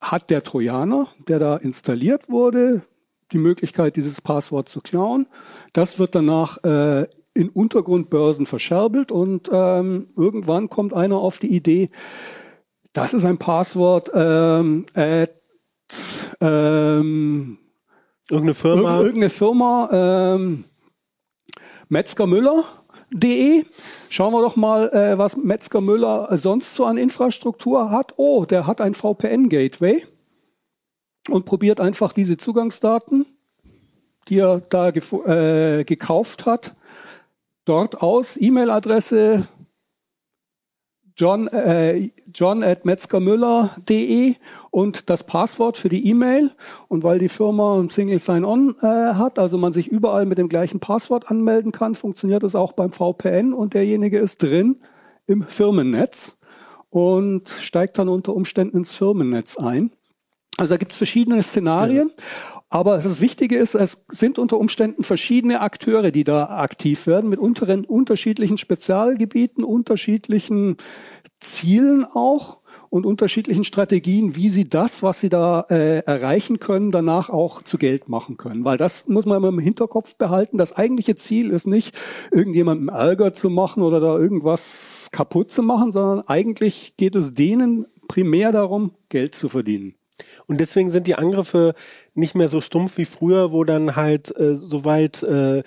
[0.00, 2.82] hat der Trojaner, der da installiert wurde,
[3.32, 5.26] die Möglichkeit, dieses Passwort zu klauen.
[5.72, 11.90] Das wird danach äh, in Untergrundbörsen verscherbelt und ähm, irgendwann kommt einer auf die Idee,
[12.92, 15.30] das ist ein Passwort ähm, at
[16.40, 17.58] ähm,
[18.30, 20.64] irgendeine Firma, irgendeine Firma ähm,
[21.88, 23.64] Metzger Müller.de.
[24.10, 28.14] Schauen wir doch mal, äh, was Metzger Müller sonst so an Infrastruktur hat.
[28.16, 30.06] Oh, der hat ein VPN-Gateway
[31.30, 33.26] und probiert einfach diese Zugangsdaten,
[34.28, 36.74] die er da äh, gekauft hat,
[37.64, 38.36] dort aus.
[38.40, 39.48] E-Mail-Adresse
[41.16, 44.34] john, äh, john at metzgermüller.de
[44.70, 46.50] und das Passwort für die E-Mail.
[46.88, 50.48] Und weil die Firma ein Single Sign-On äh, hat, also man sich überall mit dem
[50.48, 54.80] gleichen Passwort anmelden kann, funktioniert das auch beim VPN und derjenige ist drin
[55.26, 56.36] im Firmennetz
[56.90, 59.90] und steigt dann unter Umständen ins Firmennetz ein.
[60.56, 62.10] Also da gibt es verschiedene Szenarien.
[62.16, 62.53] Ja.
[62.70, 67.38] Aber das Wichtige ist, es sind unter Umständen verschiedene Akteure, die da aktiv werden, mit
[67.38, 70.76] unteren, unterschiedlichen Spezialgebieten, unterschiedlichen
[71.38, 72.58] Zielen auch
[72.90, 77.76] und unterschiedlichen Strategien, wie sie das, was sie da äh, erreichen können, danach auch zu
[77.76, 78.64] Geld machen können.
[78.64, 80.58] Weil das muss man immer im Hinterkopf behalten.
[80.58, 81.98] Das eigentliche Ziel ist nicht,
[82.30, 87.86] irgendjemandem Ärger zu machen oder da irgendwas kaputt zu machen, sondern eigentlich geht es denen
[88.06, 89.94] primär darum, Geld zu verdienen.
[90.46, 91.74] Und deswegen sind die Angriffe
[92.14, 95.62] nicht mehr so stumpf wie früher, wo dann halt äh, soweit äh,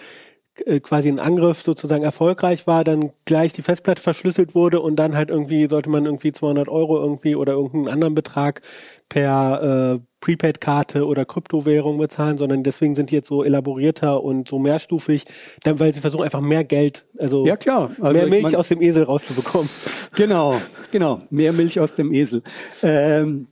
[0.65, 5.15] äh, quasi ein Angriff sozusagen erfolgreich war, dann gleich die Festplatte verschlüsselt wurde und dann
[5.15, 8.61] halt irgendwie sollte man irgendwie 200 Euro irgendwie oder irgendeinen anderen Betrag
[9.09, 14.57] per äh, Prepaid-Karte oder Kryptowährung bezahlen, sondern deswegen sind die jetzt so elaborierter und so
[14.57, 15.25] mehrstufig,
[15.63, 17.91] dann, weil sie versuchen einfach mehr Geld, also, ja, klar.
[18.01, 19.69] also mehr Milch mein, aus dem Esel rauszubekommen.
[20.15, 20.55] Genau,
[20.91, 22.41] genau, mehr Milch aus dem Esel.
[22.81, 23.47] Ähm,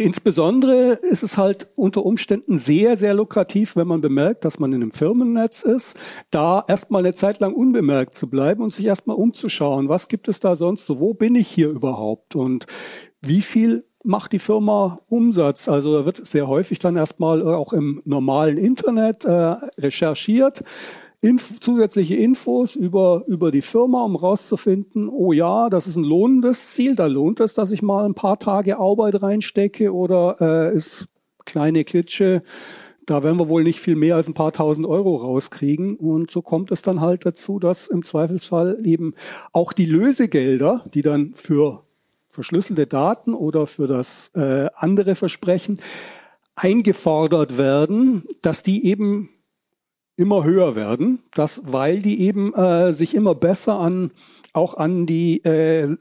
[0.00, 4.80] Insbesondere ist es halt unter Umständen sehr, sehr lukrativ, wenn man bemerkt, dass man in
[4.80, 5.94] einem Firmennetz ist,
[6.30, 10.40] da erstmal eine Zeit lang unbemerkt zu bleiben und sich erstmal umzuschauen, was gibt es
[10.40, 12.64] da sonst so, wo bin ich hier überhaupt und
[13.20, 15.68] wie viel macht die Firma Umsatz?
[15.68, 20.62] Also da wird sehr häufig dann erstmal auch im normalen Internet äh, recherchiert
[21.22, 26.68] Inf zusätzliche Infos über, über die Firma, um rauszufinden, oh ja, das ist ein lohnendes
[26.68, 31.08] Ziel, da lohnt es, dass ich mal ein paar Tage Arbeit reinstecke oder äh, ist
[31.44, 32.42] kleine Klitsche,
[33.10, 35.96] da werden wir wohl nicht viel mehr als ein paar tausend Euro rauskriegen.
[35.96, 39.14] Und so kommt es dann halt dazu, dass im Zweifelsfall eben
[39.52, 41.82] auch die Lösegelder, die dann für
[42.28, 45.80] verschlüsselte Daten oder für das äh, andere Versprechen
[46.54, 49.30] eingefordert werden, dass die eben
[50.20, 54.10] immer höher werden, das, weil die eben äh, sich immer besser an
[54.52, 55.96] auch an die äh,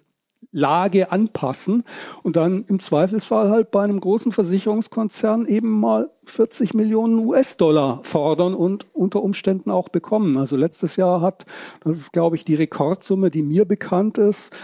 [0.51, 1.83] Lage anpassen
[2.23, 8.55] und dann im Zweifelsfall halt bei einem großen Versicherungskonzern eben mal 40 Millionen US-Dollar fordern
[8.55, 10.37] und unter Umständen auch bekommen.
[10.37, 11.45] Also letztes Jahr hat,
[11.83, 14.55] das ist glaube ich die Rekordsumme, die mir bekannt ist,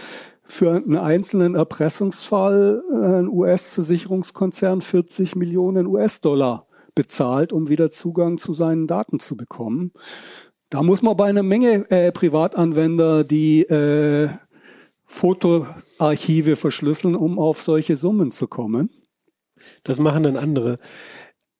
[0.42, 6.65] für einen einzelnen Erpressungsfall äh, ein US-Versicherungskonzern 40 Millionen US-Dollar
[6.96, 9.92] bezahlt, um wieder Zugang zu seinen Daten zu bekommen.
[10.70, 14.28] Da muss man bei einer Menge äh, Privatanwender die äh,
[15.04, 18.90] Fotoarchive verschlüsseln, um auf solche Summen zu kommen.
[19.84, 20.78] Das machen dann andere.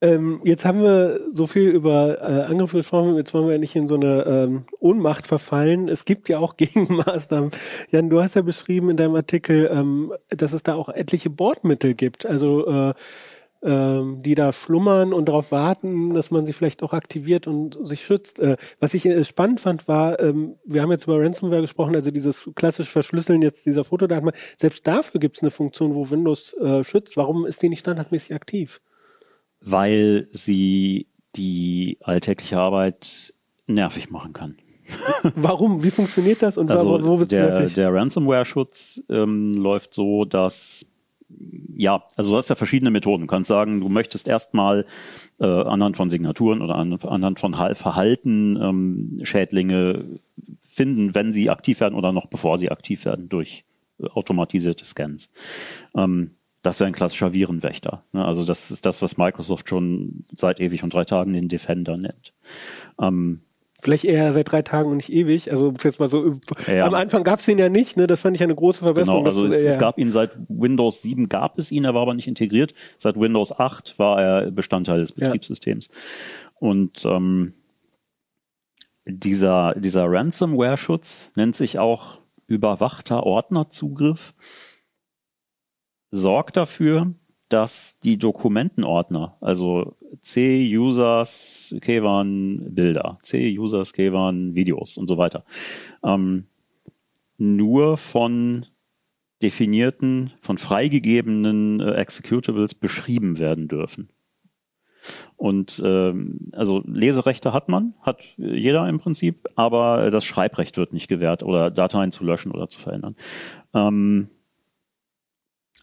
[0.02, 3.74] Ähm, jetzt haben wir so viel über äh, Angriffe gesprochen, jetzt wollen wir ja nicht
[3.76, 5.88] in so eine ähm, Ohnmacht verfallen.
[5.88, 7.50] Es gibt ja auch Gegenmaßnahmen.
[7.90, 11.94] Jan, du hast ja beschrieben in deinem Artikel, ähm, dass es da auch etliche Bordmittel
[11.94, 12.26] gibt.
[12.26, 12.94] Also äh,
[13.62, 18.02] ähm, die da schlummern und darauf warten, dass man sie vielleicht auch aktiviert und sich
[18.02, 18.38] schützt.
[18.38, 22.10] Äh, was ich äh, spannend fand, war, ähm, wir haben jetzt über Ransomware gesprochen, also
[22.10, 24.30] dieses klassische Verschlüsseln jetzt dieser Fotodaten.
[24.56, 27.16] Selbst dafür gibt es eine Funktion, wo Windows äh, schützt.
[27.16, 28.80] Warum ist die nicht standardmäßig aktiv?
[29.60, 33.34] Weil sie die alltägliche Arbeit
[33.66, 34.56] nervig machen kann.
[35.34, 35.82] Warum?
[35.82, 40.86] Wie funktioniert das und also wo, wo der, der Ransomware-Schutz ähm, läuft so, dass
[41.76, 43.22] ja, also du hast ja verschiedene Methoden.
[43.22, 44.86] Du kannst sagen, du möchtest erstmal
[45.38, 50.20] äh, anhand von Signaturen oder an, anhand von Verhalten ähm, Schädlinge
[50.68, 53.64] finden, wenn sie aktiv werden oder noch bevor sie aktiv werden durch
[53.98, 55.30] äh, automatisierte Scans.
[55.94, 58.02] Ähm, das wäre ein klassischer Virenwächter.
[58.12, 58.24] Ne?
[58.24, 62.34] Also das ist das, was Microsoft schon seit ewig und drei Tagen den Defender nennt.
[63.00, 63.42] Ähm,
[63.86, 65.52] Vielleicht eher seit drei Tagen und nicht ewig.
[65.52, 66.40] Also jetzt mal so.
[66.66, 66.86] Ja.
[66.86, 67.96] Am Anfang gab es den ja nicht.
[67.96, 68.08] Ne?
[68.08, 69.22] Das fand ich eine große Verbesserung.
[69.22, 72.14] Genau, also es, es, gab ihn seit Windows 7 gab es ihn, er war aber
[72.14, 72.74] nicht integriert.
[72.98, 75.88] Seit Windows 8 war er Bestandteil des Betriebssystems.
[75.88, 76.50] Ja.
[76.58, 77.54] Und ähm,
[79.04, 82.18] dieser dieser Ransomware-Schutz nennt sich auch
[82.48, 84.34] überwachter Ordnerzugriff.
[86.10, 87.14] Sorgt dafür,
[87.48, 95.44] dass die Dokumentenordner, also C-Users, Kevan Bilder, C-Users, Kevan Videos und so weiter,
[96.02, 96.46] ähm,
[97.38, 98.66] nur von
[99.42, 104.08] definierten, von freigegebenen äh, Executables beschrieben werden dürfen.
[105.36, 111.06] Und ähm, also Leserechte hat man, hat jeder im Prinzip, aber das Schreibrecht wird nicht
[111.08, 113.14] gewährt oder Dateien zu löschen oder zu verändern.
[113.74, 114.30] Ähm,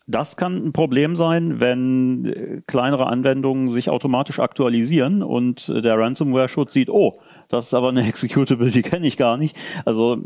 [0.05, 5.97] das kann ein Problem sein, wenn äh, kleinere Anwendungen sich automatisch aktualisieren und äh, der
[5.97, 9.57] Ransomware-Schutz sieht, oh, das ist aber eine Executable, die kenne ich gar nicht.
[9.85, 10.17] Also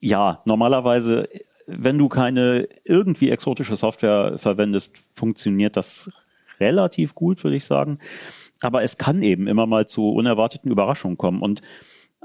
[0.00, 1.28] ja, normalerweise,
[1.66, 6.10] wenn du keine irgendwie exotische Software verwendest, funktioniert das
[6.60, 7.98] relativ gut, würde ich sagen.
[8.60, 11.42] Aber es kann eben immer mal zu unerwarteten Überraschungen kommen.
[11.42, 11.60] Und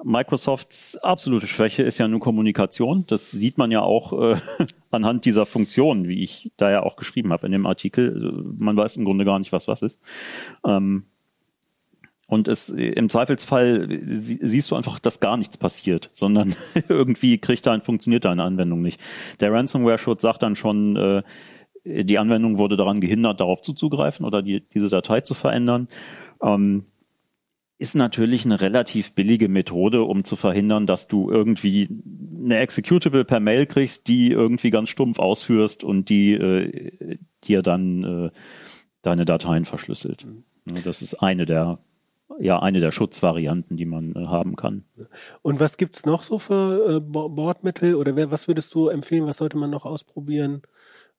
[0.04, 3.06] Microsofts absolute Schwäche ist ja nur Kommunikation.
[3.08, 4.38] Das sieht man ja auch äh,
[4.92, 8.44] anhand dieser Funktionen, wie ich da ja auch geschrieben habe in dem Artikel.
[8.58, 10.00] Man weiß im Grunde gar nicht, was was ist.
[10.66, 11.06] Ähm,
[12.28, 16.56] und es im Zweifelsfall siehst du einfach, dass gar nichts passiert, sondern
[16.90, 19.00] irgendwie kriegt da funktioniert deine Anwendung nicht.
[19.40, 21.24] Der Ransomware-Schutz sagt dann schon, äh,
[21.86, 25.88] die Anwendung wurde daran gehindert, darauf zuzugreifen oder die, diese Datei zu verändern.
[26.42, 26.86] Ähm,
[27.80, 31.90] ist natürlich eine relativ billige Methode, um zu verhindern, dass du irgendwie
[32.44, 38.04] eine Executable per Mail kriegst, die irgendwie ganz stumpf ausführst und die äh, dir dann
[38.04, 38.30] äh,
[39.04, 40.26] deine Dateien verschlüsselt.
[40.26, 40.44] Mhm.
[40.84, 41.80] Das ist eine der
[42.40, 44.84] ja eine der Schutzvarianten, die man äh, haben kann.
[45.42, 49.26] Und was gibt's noch so für äh, Bordmittel oder wer, was würdest du empfehlen?
[49.26, 50.62] Was sollte man noch ausprobieren?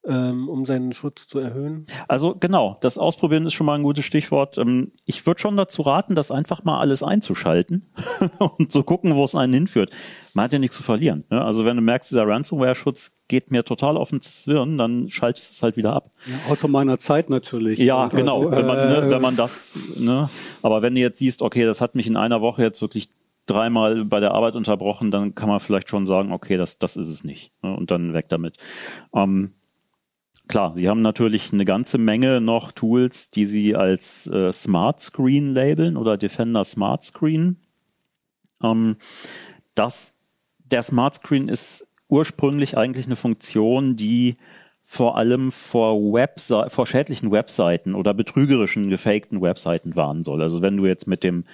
[0.07, 1.87] Ähm, um seinen Schutz zu erhöhen?
[2.07, 4.59] Also genau, das Ausprobieren ist schon mal ein gutes Stichwort.
[4.59, 7.87] Ähm, ich würde schon dazu raten, das einfach mal alles einzuschalten
[8.39, 9.91] und zu gucken, wo es einen hinführt.
[10.35, 11.25] Man hat ja nichts zu verlieren.
[11.31, 11.45] Ne?
[11.45, 15.53] Also wenn du merkst, dieser Ransomware-Schutz geht mir total auf den Zwirn, dann schaltest du
[15.53, 16.11] es halt wieder ab.
[16.27, 17.79] Ja, außer meiner Zeit natürlich.
[17.79, 18.45] Ja, und genau.
[18.45, 20.31] Also, wenn, man, ne, äh, wenn man das, ne,
[20.63, 23.11] aber wenn du jetzt siehst, okay, das hat mich in einer Woche jetzt wirklich
[23.49, 27.09] dreimal bei der Arbeit unterbrochen, dann kann man vielleicht schon sagen, okay, das, das ist
[27.09, 27.53] es nicht.
[27.63, 27.75] Ne?
[27.75, 28.57] Und dann weg damit.
[29.15, 29.55] Ähm,
[30.49, 35.53] Klar, sie haben natürlich eine ganze Menge noch Tools, die sie als äh, Smart Screen
[35.53, 37.59] labeln oder Defender Smart Screen.
[38.63, 38.97] Ähm,
[39.75, 40.17] das,
[40.59, 44.39] der Smart Screen ist ursprünglich eigentlich eine Funktion, die
[44.83, 50.41] vor allem vor, Webse vor schädlichen Webseiten oder betrügerischen, gefakten Webseiten warnen soll.
[50.41, 51.45] Also wenn du jetzt mit dem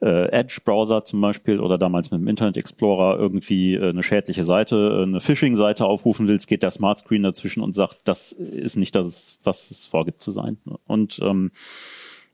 [0.00, 4.98] äh, Edge-Browser zum Beispiel oder damals mit dem Internet Explorer irgendwie äh, eine schädliche Seite,
[4.98, 8.94] äh, eine Phishing-Seite aufrufen willst, geht der Smart Screen dazwischen und sagt, das ist nicht
[8.94, 10.58] das, was es vorgibt zu sein.
[10.86, 11.50] Und ähm,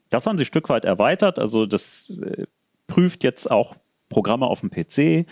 [0.09, 1.39] das haben sie Stück weit erweitert.
[1.39, 2.47] Also das äh,
[2.87, 3.77] prüft jetzt auch
[4.09, 5.27] Programme auf dem PC,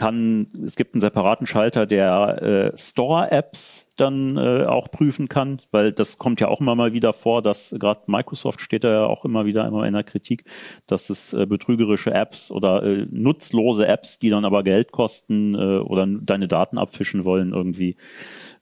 [0.00, 5.92] kann, es gibt einen separaten Schalter, der äh, Store-Apps dann äh, auch prüfen kann, weil
[5.92, 9.26] das kommt ja auch immer mal wieder vor, dass gerade Microsoft steht da ja auch
[9.26, 10.44] immer wieder immer in der Kritik,
[10.86, 15.80] dass es äh, betrügerische Apps oder äh, nutzlose Apps, die dann aber Geld kosten äh,
[15.80, 17.96] oder deine Daten abfischen wollen irgendwie,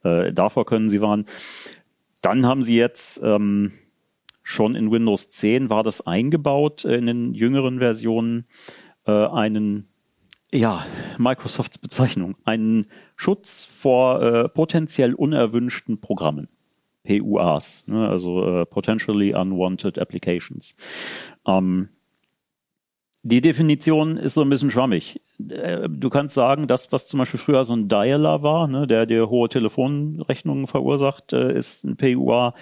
[0.02, 1.26] äh, davor können sie warnen.
[2.20, 3.70] Dann haben sie jetzt ähm,
[4.42, 8.46] schon in Windows 10 war das eingebaut äh, in den jüngeren Versionen
[9.06, 9.87] äh, einen
[10.52, 10.84] ja,
[11.18, 16.48] Microsofts Bezeichnung, einen Schutz vor äh, potenziell unerwünschten Programmen.
[17.04, 20.76] PUAs, ne, also äh, Potentially Unwanted Applications.
[21.46, 21.88] Ähm,
[23.22, 25.20] die Definition ist so ein bisschen schwammig.
[25.48, 29.06] Äh, du kannst sagen, das, was zum Beispiel früher so ein Dialer war, ne, der
[29.06, 32.54] dir hohe Telefonrechnungen verursacht, äh, ist ein PUA.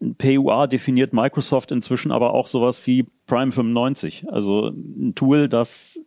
[0.00, 4.24] Ein PUA definiert Microsoft inzwischen aber auch sowas wie Prime 95.
[4.30, 5.98] Also ein Tool, das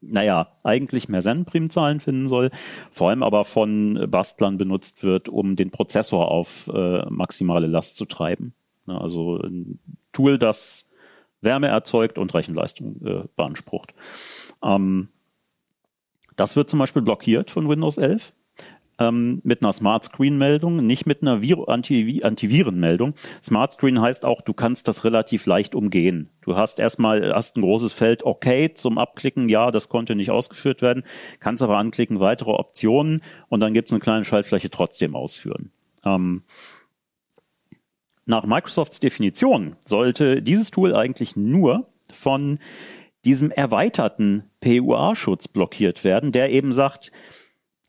[0.00, 2.50] naja, eigentlich mehr Zen-Primzahlen finden soll,
[2.90, 8.04] vor allem aber von Bastlern benutzt wird, um den Prozessor auf äh, maximale Last zu
[8.04, 8.54] treiben.
[8.86, 9.80] Also ein
[10.12, 10.88] Tool, das
[11.40, 13.94] Wärme erzeugt und Rechenleistung äh, beansprucht.
[14.62, 15.08] Ähm,
[16.36, 18.32] das wird zum Beispiel blockiert von Windows 11
[18.98, 23.14] ähm, mit einer Smart Screen Meldung, nicht mit einer Anti Antiviren Meldung.
[23.42, 26.30] Smart Screen heißt auch, du kannst das relativ leicht umgehen.
[26.42, 30.82] Du hast erstmal hast ein großes Feld okay zum Abklicken, ja, das konnte nicht ausgeführt
[30.82, 31.04] werden,
[31.40, 35.70] kannst aber anklicken weitere Optionen und dann gibt es eine kleine Schaltfläche trotzdem ausführen.
[36.04, 36.42] Ähm,
[38.26, 42.58] nach Microsofts Definition sollte dieses Tool eigentlich nur von
[43.24, 47.10] diesem erweiterten PUA-Schutz blockiert werden, der eben sagt,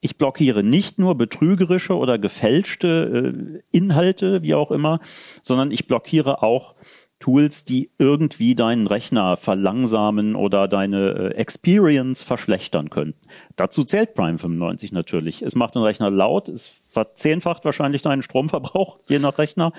[0.02, 5.00] ich blockiere nicht nur betrügerische oder gefälschte äh, Inhalte, wie auch immer,
[5.42, 6.76] sondern ich blockiere auch
[7.20, 13.20] Tools, die irgendwie deinen Rechner verlangsamen oder deine äh, Experience verschlechtern könnten.
[13.58, 15.42] Dazu zählt Prime 95 natürlich.
[15.42, 19.74] Es macht den Rechner laut, es verzehnfacht wahrscheinlich deinen Stromverbrauch, je nach Rechner.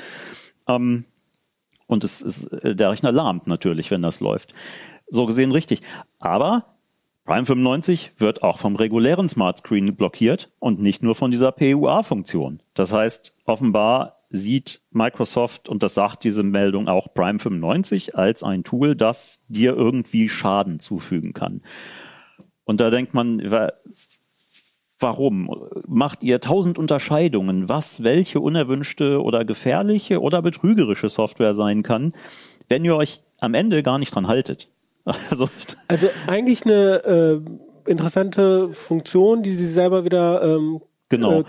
[0.69, 1.07] Ähm,
[1.87, 4.53] und es ist, äh, der Rechner lahmt natürlich, wenn das läuft.
[5.09, 5.81] So gesehen richtig.
[6.19, 6.67] Aber
[7.31, 12.61] Prime 95 wird auch vom regulären Smart Screen blockiert und nicht nur von dieser PUA-Funktion.
[12.75, 18.65] Das heißt, offenbar sieht Microsoft, und das sagt diese Meldung auch, Prime 95 als ein
[18.65, 21.63] Tool, das dir irgendwie Schaden zufügen kann.
[22.65, 23.41] Und da denkt man,
[24.99, 25.55] warum?
[25.87, 32.13] Macht ihr tausend Unterscheidungen, was welche unerwünschte oder gefährliche oder betrügerische Software sein kann,
[32.67, 34.69] wenn ihr euch am Ende gar nicht dran haltet?
[35.05, 35.49] Also,
[35.89, 37.43] also eigentlich eine
[37.87, 41.41] äh, interessante Funktion, die sie selber wieder ähm, genau.
[41.41, 41.45] Äh,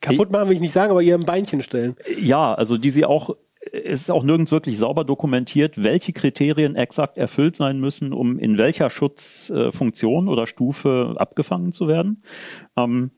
[0.00, 1.96] kaputt machen, will ich nicht sagen, aber ihr ein Beinchen stellen.
[2.18, 3.36] Ja, also die sie auch
[3.72, 8.58] es ist auch nirgends wirklich sauber dokumentiert, welche Kriterien exakt erfüllt sein müssen, um in
[8.58, 12.22] welcher Schutzfunktion oder Stufe abgefangen zu werden.
[12.76, 13.10] Ähm,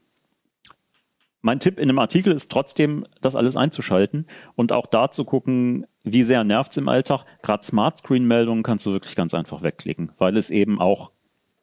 [1.41, 4.27] mein Tipp in dem Artikel ist trotzdem, das alles einzuschalten
[4.57, 7.25] und auch da zu gucken, wie sehr nervt's im Alltag.
[7.43, 11.13] Gerade Smart Screen Meldungen kannst du wirklich ganz einfach wegklicken, weil es eben auch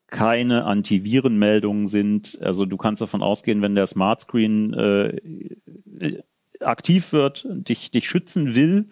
[0.07, 2.39] keine Antivirenmeldungen sind.
[2.41, 6.21] Also du kannst davon ausgehen, wenn der Smart Screen äh,
[6.61, 8.87] aktiv wird, dich, dich schützen will,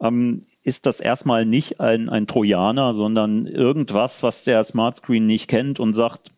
[0.00, 5.48] ähm, ist das erstmal nicht ein, ein Trojaner, sondern irgendwas, was der Smart Screen nicht
[5.48, 6.32] kennt und sagt,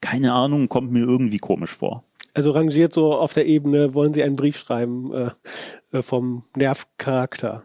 [0.00, 2.04] keine Ahnung, kommt mir irgendwie komisch vor.
[2.34, 5.30] Also rangiert so auf der Ebene, wollen Sie einen Brief schreiben äh,
[5.92, 7.64] äh vom Nervcharakter?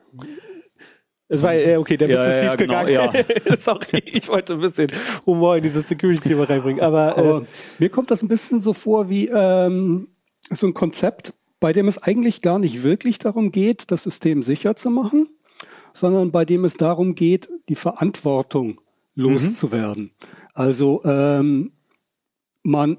[1.28, 3.26] Es war, äh, okay, der Witz ja, ist schief genau, gegangen.
[3.46, 3.56] Ja.
[3.56, 4.92] Sorry, ich wollte ein bisschen
[5.26, 6.82] Humor in dieses Security-Thema reinbringen.
[6.82, 7.46] Aber, äh, Aber
[7.78, 10.08] mir kommt das ein bisschen so vor wie ähm,
[10.50, 14.76] so ein Konzept, bei dem es eigentlich gar nicht wirklich darum geht, das System sicher
[14.76, 15.28] zu machen,
[15.94, 18.82] sondern bei dem es darum geht, die Verantwortung
[19.14, 20.04] loszuwerden.
[20.04, 20.12] Mhm.
[20.54, 21.74] Also ähm,
[22.64, 22.98] man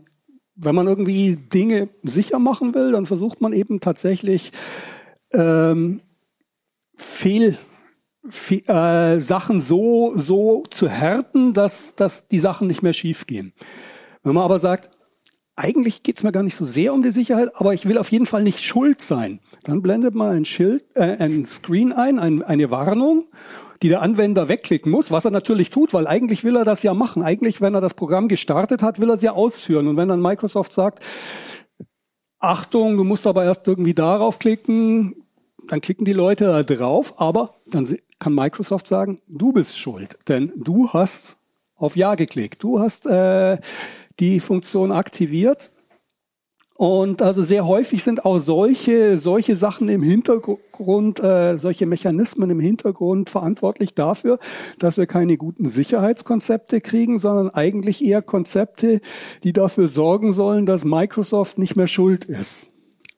[0.62, 4.52] wenn man irgendwie Dinge sicher machen will, dann versucht man eben tatsächlich
[5.32, 6.00] ähm,
[6.96, 7.56] Fehl,
[8.28, 13.52] Fehl äh, Sachen so so zu härten, dass dass die Sachen nicht mehr schief gehen.
[14.22, 14.90] Wenn man aber sagt,
[15.56, 18.26] eigentlich geht's mir gar nicht so sehr um die Sicherheit, aber ich will auf jeden
[18.26, 22.70] Fall nicht schuld sein, dann blendet man ein Schild, äh, ein Screen ein, ein eine
[22.70, 23.28] Warnung
[23.83, 26.93] die der Anwender wegklicken muss, was er natürlich tut, weil eigentlich will er das ja
[26.93, 27.22] machen.
[27.22, 29.89] Eigentlich, wenn er das Programm gestartet hat, will er es ja ausführen.
[29.89, 31.03] Und wenn dann Microsoft sagt,
[32.39, 35.14] Achtung, du musst aber erst irgendwie darauf klicken,
[35.68, 37.87] dann klicken die Leute da drauf, aber dann
[38.18, 41.37] kann Microsoft sagen, du bist schuld, denn du hast
[41.76, 43.59] auf Ja geklickt, du hast äh,
[44.18, 45.70] die Funktion aktiviert
[46.81, 52.59] und also sehr häufig sind auch solche, solche Sachen im Hintergrund, äh, solche Mechanismen im
[52.59, 54.39] Hintergrund verantwortlich dafür,
[54.78, 59.03] dass wir keine guten Sicherheitskonzepte kriegen, sondern eigentlich eher Konzepte,
[59.45, 62.72] die dafür sorgen sollen, dass Microsoft nicht mehr schuld ist.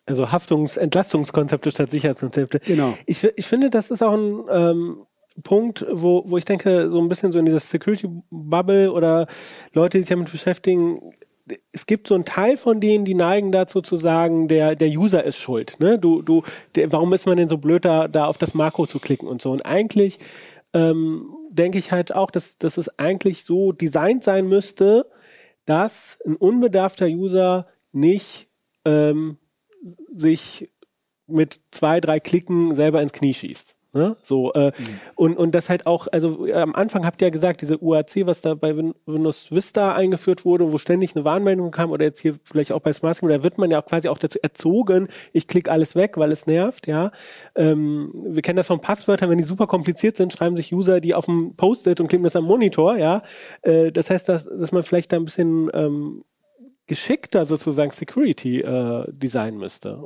[0.07, 2.59] Also Haftungs-, Entlastungskonzepte statt Sicherheitskonzepte.
[2.67, 2.95] Genau.
[3.07, 4.97] Ich, ich finde, das ist auch ein ähm,
[5.45, 9.29] Punkt, wo, wo ich denke, so ein bisschen so in dieses Security-Bubble oder
[9.73, 10.99] Leute, die sich damit beschäftigen,
[11.73, 15.25] es gibt so einen Teil von denen, die neigen dazu zu sagen, der, der User
[15.25, 15.79] ist schuld.
[15.81, 15.99] Ne?
[15.99, 16.43] Du, du,
[16.77, 19.43] der, warum ist man denn so blöd, da, da auf das Makro zu klicken und
[19.43, 19.51] so?
[19.51, 20.19] Und eigentlich
[20.73, 25.11] ähm, denke ich halt auch, dass, dass es eigentlich so designt sein müsste,
[25.65, 28.49] dass ein unbedarfter User nicht
[28.85, 29.39] ähm,
[30.13, 30.71] sich
[31.27, 33.77] mit zwei, drei Klicken selber ins Knie schießt.
[33.95, 34.17] Ne?
[34.23, 34.73] So, äh, mhm.
[35.17, 38.25] und, und das halt auch, also äh, am Anfang habt ihr ja gesagt, diese UAC,
[38.25, 42.37] was da bei Windows Vista eingeführt wurde, wo ständig eine Warnmeldung kam, oder jetzt hier
[42.43, 45.47] vielleicht auch bei Smart Screen, da wird man ja auch quasi auch dazu erzogen, ich
[45.47, 47.13] klicke alles weg, weil es nervt, ja.
[47.55, 51.15] Ähm, wir kennen das von Passwörtern, wenn die super kompliziert sind, schreiben sich User die
[51.15, 53.23] auf dem Post-it und klicken das am Monitor, ja.
[53.61, 56.25] Äh, das heißt, dass, dass man vielleicht da ein bisschen ähm,
[56.87, 60.03] geschickter sozusagen Security äh, designen müsste.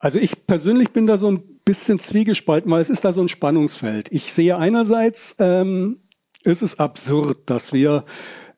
[0.00, 3.28] Also ich persönlich bin da so ein bisschen zwiegespalten, weil es ist da so ein
[3.28, 4.08] Spannungsfeld.
[4.10, 6.00] Ich sehe einerseits, ähm,
[6.42, 8.04] ist es absurd, dass wir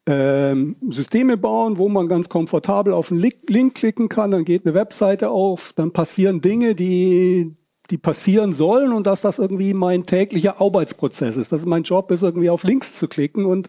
[0.06, 4.74] ähm, Systeme bauen, wo man ganz komfortabel auf einen Link klicken kann, dann geht eine
[4.74, 7.54] Webseite auf, dann passieren Dinge, die
[7.90, 11.52] die passieren sollen und dass das irgendwie mein täglicher Arbeitsprozess ist.
[11.52, 13.68] Dass mein Job ist, irgendwie auf Links zu klicken und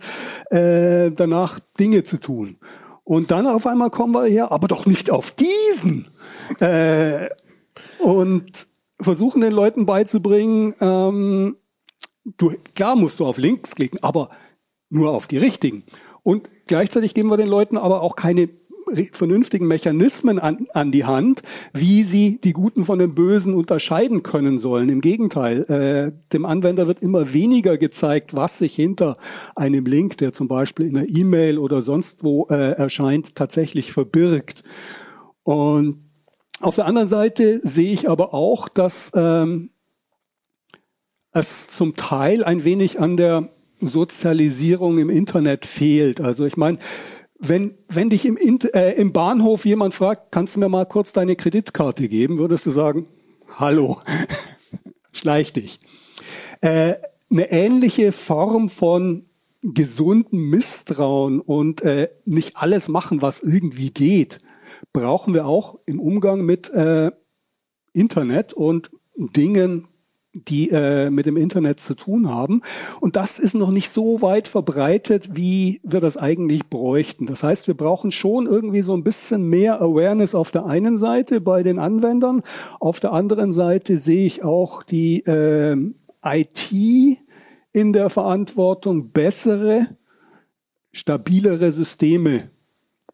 [0.51, 2.55] äh, danach Dinge zu tun.
[3.03, 6.07] Und dann auf einmal kommen wir her, aber doch nicht auf diesen.
[6.61, 7.27] Äh,
[7.99, 8.67] und
[9.03, 11.57] versuchen den Leuten beizubringen, ähm,
[12.37, 14.29] du, klar musst du auf Links klicken, aber
[14.89, 15.83] nur auf die richtigen.
[16.21, 18.49] Und gleichzeitig geben wir den Leuten aber auch keine
[19.11, 21.41] vernünftigen Mechanismen an, an die Hand,
[21.73, 24.89] wie sie die Guten von den Bösen unterscheiden können sollen.
[24.89, 29.15] Im Gegenteil, äh, dem Anwender wird immer weniger gezeigt, was sich hinter
[29.55, 34.63] einem Link, der zum Beispiel in einer E-Mail oder sonst wo äh, erscheint, tatsächlich verbirgt.
[35.43, 36.03] Und
[36.63, 39.71] auf der anderen Seite sehe ich aber auch, dass ähm,
[41.31, 43.49] es zum Teil ein wenig an der
[43.79, 46.21] Sozialisierung im Internet fehlt.
[46.21, 46.77] Also ich meine,
[47.37, 48.37] wenn, wenn dich im,
[48.73, 52.71] äh, im Bahnhof jemand fragt, kannst du mir mal kurz deine Kreditkarte geben, würdest du
[52.71, 53.09] sagen,
[53.57, 53.99] hallo,
[55.11, 55.79] schleich dich.
[56.61, 56.95] Äh,
[57.29, 59.25] eine ähnliche Form von
[59.61, 64.39] gesunden Misstrauen und äh, nicht alles machen, was irgendwie geht,
[64.91, 67.11] brauchen wir auch im Umgang mit äh,
[67.93, 69.87] Internet und Dingen,
[70.33, 72.61] die äh, mit dem Internet zu tun haben.
[72.99, 77.27] Und das ist noch nicht so weit verbreitet, wie wir das eigentlich bräuchten.
[77.27, 81.39] Das heißt, wir brauchen schon irgendwie so ein bisschen mehr Awareness auf der einen Seite
[81.39, 82.41] bei den Anwendern.
[82.79, 85.77] Auf der anderen Seite sehe ich auch die äh,
[86.25, 86.71] IT
[87.71, 89.87] in der Verantwortung, bessere,
[90.91, 92.49] stabilere Systeme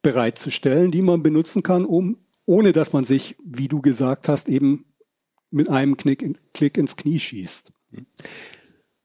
[0.09, 4.85] bereitzustellen, die man benutzen kann, um ohne dass man sich, wie du gesagt hast, eben
[5.51, 7.71] mit einem Knick, in, Klick ins Knie schießt.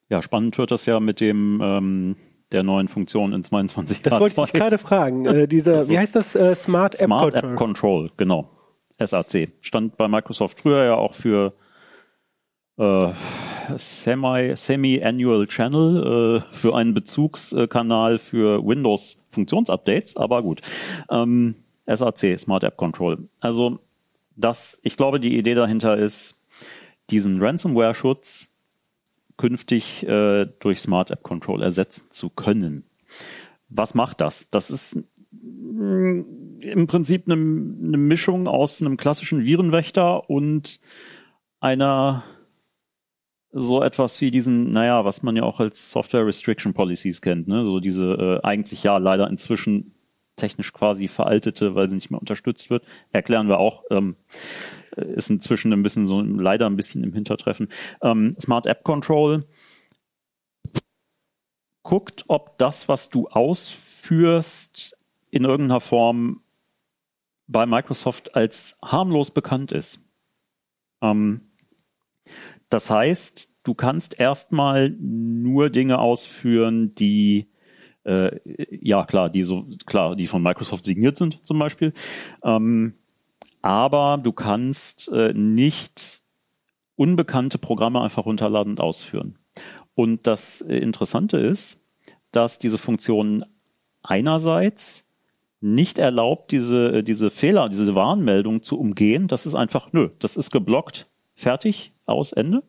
[0.09, 2.17] Ja, spannend wird das ja mit dem ähm,
[2.53, 4.01] der neuen Funktion in 22.
[4.01, 5.27] Das wollte ich gerade fragen.
[5.27, 6.35] Äh, diese, also, wie heißt das?
[6.35, 7.51] Äh, Smart App Smart Control.
[7.51, 8.51] App Control, genau.
[8.99, 9.53] SAC.
[9.61, 11.53] Stand bei Microsoft früher ja auch für
[12.79, 13.09] äh,
[13.77, 20.61] Semi, Semi-Annual Channel äh, für einen Bezugskanal für Windows Funktionsupdates, aber gut.
[21.11, 21.57] Ähm,
[21.87, 23.29] SAC, Smart App Control.
[23.41, 23.79] Also
[24.37, 26.43] das, ich glaube, die Idee dahinter ist,
[27.11, 28.51] diesen Ransomware-Schutz
[29.37, 32.85] künftig äh, durch Smart App Control ersetzen zu können.
[33.69, 34.51] Was macht das?
[34.51, 35.05] Das ist
[35.75, 40.79] im Prinzip eine, eine Mischung aus einem klassischen Virenwächter und
[41.61, 42.25] einer
[43.57, 47.65] so etwas wie diesen, naja, was man ja auch als Software Restriction Policies kennt, ne?
[47.65, 49.95] So diese äh, eigentlich ja leider inzwischen
[50.35, 52.85] technisch quasi veraltete, weil sie nicht mehr unterstützt wird.
[53.13, 54.17] Erklären wir auch, ähm,
[54.97, 57.69] ist inzwischen ein bisschen so, leider ein bisschen im Hintertreffen.
[58.03, 59.47] Ähm, Smart App Control
[61.85, 64.99] guckt, ob das, was du ausführst,
[65.31, 66.43] in irgendeiner Form
[67.47, 70.01] bei Microsoft als harmlos bekannt ist.
[71.03, 71.53] Ähm,
[72.69, 77.49] das heißt, du kannst erstmal nur Dinge ausführen, die
[78.05, 78.39] äh,
[78.71, 81.93] ja klar, die so klar, die von Microsoft signiert sind zum Beispiel.
[82.43, 82.95] Ähm,
[83.63, 86.23] aber du kannst äh, nicht
[86.97, 89.39] unbekannte Programme einfach runterladen und ausführen.
[89.95, 91.81] Und das äh, Interessante ist,
[92.31, 93.45] dass diese Funktion
[94.03, 95.07] einerseits
[95.61, 99.29] nicht erlaubt, diese, äh, diese Fehler, diese Warnmeldung zu umgehen.
[99.29, 102.63] Das ist einfach, nö, das ist geblockt, fertig, aus, Ende.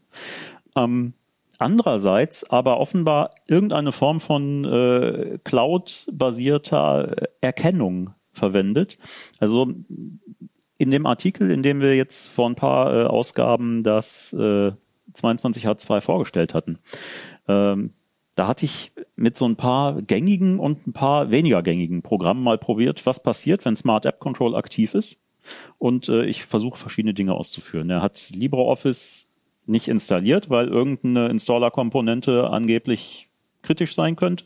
[0.76, 1.14] Ähm,
[1.58, 8.98] andererseits aber offenbar irgendeine Form von äh, Cloud-basierter Erkennung verwendet.
[9.40, 9.74] Also
[10.78, 14.72] in dem Artikel, in dem wir jetzt vor ein paar äh, Ausgaben das äh,
[15.14, 16.80] 22H2 vorgestellt hatten,
[17.48, 17.94] ähm,
[18.36, 22.58] da hatte ich mit so ein paar gängigen und ein paar weniger gängigen Programmen mal
[22.58, 25.22] probiert, was passiert, wenn Smart App Control aktiv ist.
[25.78, 27.90] Und äh, ich versuche verschiedene Dinge auszuführen.
[27.90, 29.32] Er hat LibreOffice
[29.66, 33.30] nicht installiert, weil irgendeine Installer-Komponente angeblich
[33.66, 34.46] kritisch sein könnte.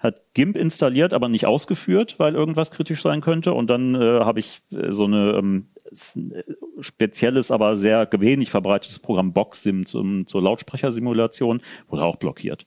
[0.00, 3.52] Hat GIMP installiert, aber nicht ausgeführt, weil irgendwas kritisch sein könnte.
[3.54, 6.42] Und dann äh, habe ich äh, so eine ähm, äh,
[6.80, 12.66] spezielles, aber sehr wenig verbreitetes Programm BoxSim zum, zur Lautsprechersimulation, wurde auch blockiert.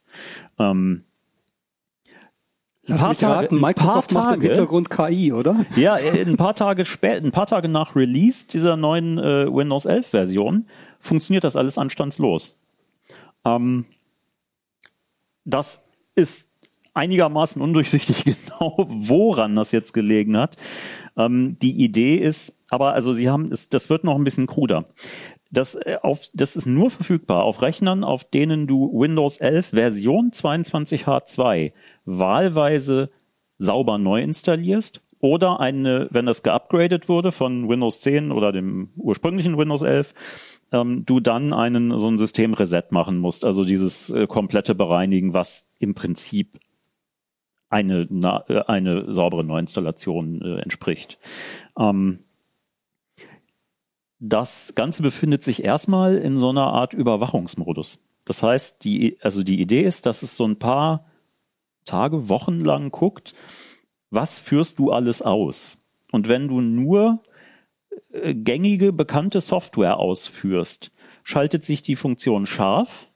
[0.58, 1.04] Ähm,
[2.86, 5.64] Lass ein paar mich raten, Microsoft Tage, macht im Hintergrund KI, oder?
[5.76, 10.08] Ja, ein paar Tage spät, ein paar Tage nach Release dieser neuen äh, Windows 11
[10.08, 10.66] Version
[10.98, 12.58] funktioniert das alles anstandslos.
[13.44, 13.86] Ähm,
[15.44, 16.50] das ist
[16.94, 20.56] einigermaßen undurchsichtig genau, woran das jetzt gelegen hat.
[21.16, 24.86] Ähm, die Idee ist, aber also sie haben, es, das wird noch ein bisschen kruder.
[25.54, 30.30] Das, äh, auf, das ist nur verfügbar auf Rechnern, auf denen du Windows 11 Version
[30.30, 31.72] 22H2
[32.04, 33.10] wahlweise
[33.58, 39.56] sauber neu installierst oder eine, wenn das geupgradet wurde von Windows 10 oder dem ursprünglichen
[39.56, 40.14] Windows 11,
[40.72, 45.32] ähm, du dann einen so ein System Reset machen musst, also dieses äh, komplette Bereinigen,
[45.32, 46.58] was im Prinzip
[47.70, 51.18] eine na, äh, eine saubere Neuinstallation äh, entspricht.
[51.78, 52.18] Ähm,
[54.18, 57.98] das Ganze befindet sich erstmal in so einer Art Überwachungsmodus.
[58.24, 61.04] Das heißt, die, also die Idee ist, dass es so ein paar
[61.84, 63.34] Tage, Wochen lang guckt,
[64.10, 65.78] was führst du alles aus?
[66.12, 67.22] Und wenn du nur
[68.12, 70.92] äh, gängige, bekannte Software ausführst,
[71.24, 73.08] schaltet sich die Funktion scharf,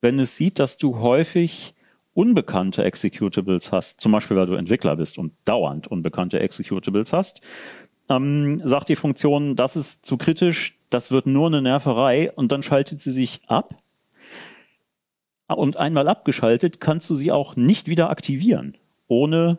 [0.00, 1.74] wenn es sieht, dass du häufig
[2.14, 7.40] unbekannte Executables hast, zum Beispiel weil du Entwickler bist und dauernd unbekannte Executables hast,
[8.16, 12.62] ähm, sagt die Funktion, das ist zu kritisch, das wird nur eine Nerverei und dann
[12.62, 13.74] schaltet sie sich ab.
[15.48, 19.58] Und einmal abgeschaltet, kannst du sie auch nicht wieder aktivieren, ohne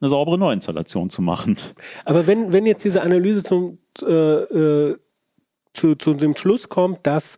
[0.00, 1.58] eine saubere Neuinstallation zu machen.
[2.04, 4.96] Aber wenn, wenn jetzt diese Analyse zum, äh, äh,
[5.72, 7.36] zu, zu dem Schluss kommt, dass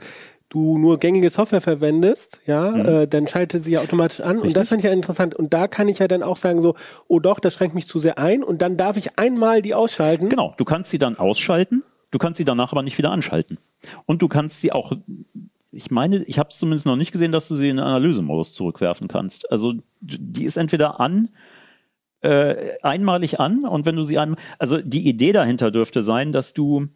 [0.49, 2.87] du nur gängige Software verwendest, ja, mhm.
[2.87, 4.37] äh, dann schaltet sie ja automatisch an.
[4.37, 4.49] Richtig.
[4.49, 5.35] Und das fand ich ja interessant.
[5.35, 6.75] Und da kann ich ja dann auch sagen so,
[7.09, 8.43] oh doch, das schränkt mich zu sehr ein.
[8.43, 10.29] Und dann darf ich einmal die ausschalten.
[10.29, 13.59] Genau, du kannst sie dann ausschalten, du kannst sie danach aber nicht wieder anschalten.
[14.07, 14.93] Und du kannst sie auch,
[15.73, 18.53] ich meine, ich habe es zumindest noch nicht gesehen, dass du sie in den Analysemodus
[18.53, 19.51] zurückwerfen kannst.
[19.51, 21.29] Also die ist entweder an,
[22.23, 26.55] äh, einmalig an und wenn du sie einmal, also die Idee dahinter dürfte sein, dass
[26.55, 26.89] du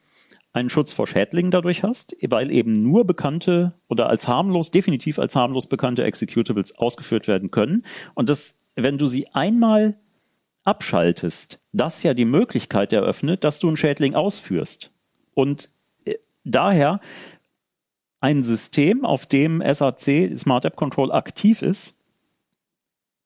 [0.53, 5.37] einen Schutz vor Schädlingen dadurch hast, weil eben nur bekannte oder als harmlos, definitiv als
[5.37, 7.85] harmlos bekannte Executables ausgeführt werden können.
[8.15, 9.97] Und das, wenn du sie einmal
[10.65, 14.93] abschaltest, das ja die Möglichkeit eröffnet, dass du einen Schädling ausführst.
[15.35, 15.71] Und
[16.05, 17.01] äh, daher
[18.21, 21.97] ein System, auf dem SAC, Smart App Control, aktiv ist,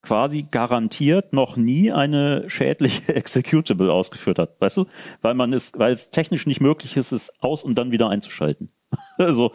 [0.04, 4.86] quasi garantiert noch nie eine schädliche Executable ausgeführt hat, weißt du?
[5.20, 8.70] Weil man es, weil es technisch nicht möglich ist, es aus und dann wieder einzuschalten.
[9.18, 9.52] also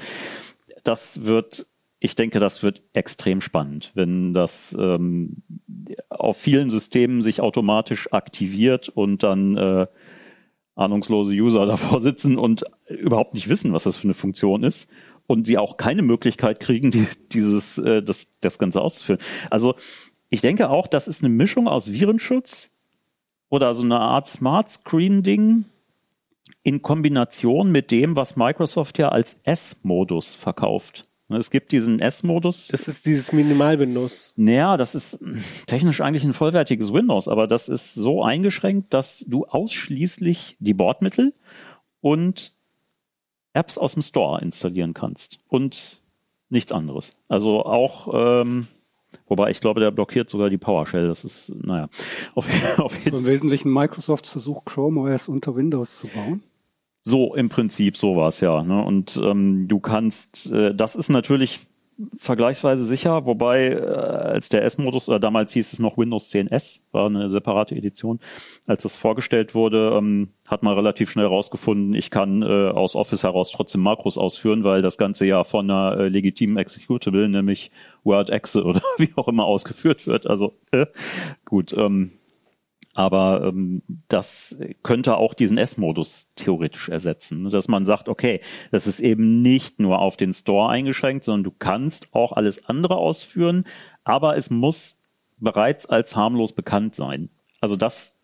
[0.84, 1.68] das wird,
[2.00, 5.44] ich denke, das wird extrem spannend, wenn das ähm,
[6.10, 9.88] auf vielen Systemen sich automatisch aktiviert und dann äh,
[10.76, 14.90] ahnungslose User davor sitzen und überhaupt nicht wissen, was das für eine Funktion ist
[15.28, 19.22] und sie auch keine Möglichkeit kriegen, die, dieses äh, das das Ganze auszuführen.
[19.52, 19.76] Also
[20.30, 22.72] ich denke auch, das ist eine Mischung aus Virenschutz
[23.50, 25.66] oder so eine Art Smart Screen Ding
[26.64, 31.08] in Kombination mit dem, was Microsoft ja als S-Modus verkauft.
[31.30, 32.68] Es gibt diesen S-Modus.
[32.70, 34.34] Das ist dieses Minimalbindus.
[34.36, 35.24] Naja, das ist
[35.68, 41.34] technisch eigentlich ein vollwertiges Windows, aber das ist so eingeschränkt, dass du ausschließlich die Bordmittel
[42.02, 42.54] und
[43.54, 46.02] Apps aus dem Store installieren kannst und
[46.50, 47.16] nichts anderes.
[47.28, 48.68] Also auch ähm,
[49.30, 51.08] Wobei ich glaube, der blockiert sogar die PowerShell.
[51.08, 51.88] Das ist, naja,
[52.36, 52.48] auf,
[52.80, 53.20] auf jeden Fall.
[53.20, 56.44] Im Wesentlichen Microsoft versucht Chrome OS unter Windows zu bauen.
[57.02, 58.62] So im Prinzip so war es ja.
[58.64, 58.84] Ne?
[58.84, 61.62] Und ähm, du kannst, äh, das ist natürlich
[62.18, 66.86] vergleichsweise sicher, wobei äh, als der S-Modus, oder damals hieß es noch Windows 10 S,
[66.92, 68.20] war eine separate Edition,
[68.68, 73.24] als das vorgestellt wurde, ähm, hat man relativ schnell rausgefunden, ich kann äh, aus Office
[73.24, 77.72] heraus trotzdem Makros ausführen, weil das Ganze ja von einer äh, legitimen Executable, nämlich
[78.04, 80.26] Word, Excel oder wie auch immer ausgeführt wird.
[80.26, 80.86] Also äh,
[81.46, 82.12] gut, ähm,
[82.96, 87.50] aber ähm, das könnte auch diesen S-Modus theoretisch ersetzen, ne?
[87.50, 91.52] dass man sagt, okay, das ist eben nicht nur auf den Store eingeschränkt, sondern du
[91.58, 93.66] kannst auch alles andere ausführen,
[94.04, 94.98] aber es muss
[95.38, 97.30] bereits als harmlos bekannt sein.
[97.62, 98.18] Also das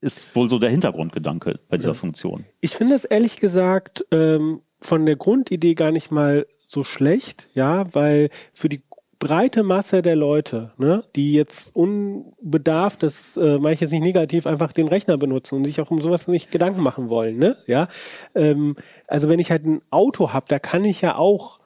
[0.00, 1.94] ist wohl so der Hintergrundgedanke bei dieser.
[1.94, 2.44] Funktion.
[2.60, 7.92] Ich finde es ehrlich gesagt ähm, von der Grundidee gar nicht mal so schlecht, ja,
[7.94, 8.82] weil für die
[9.20, 14.46] breite Masse der Leute, ne, die jetzt unbedarft, das äh, meine ich jetzt nicht negativ,
[14.46, 17.56] einfach den Rechner benutzen und sich auch um sowas nicht Gedanken machen wollen, ne?
[17.66, 17.88] Ja.
[18.34, 18.74] Ähm,
[19.06, 21.60] also wenn ich halt ein Auto habe, da kann ich ja auch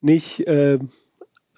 [0.00, 0.78] nicht äh,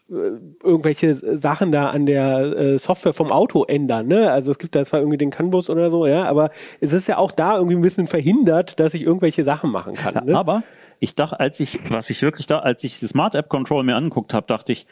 [0.08, 4.32] irgendwelche Sachen da an der äh, Software vom Auto ändern, ne?
[4.32, 6.50] Also es gibt da zwar irgendwie den CAN-Bus oder so, ja, aber
[6.80, 10.24] es ist ja auch da irgendwie ein bisschen verhindert, dass ich irgendwelche Sachen machen kann.
[10.24, 10.36] Ne?
[10.36, 10.62] Aber
[11.02, 13.96] ich dachte, als ich, was ich wirklich da, als ich die Smart App Control mir
[13.96, 14.86] angeguckt habe, dachte ich,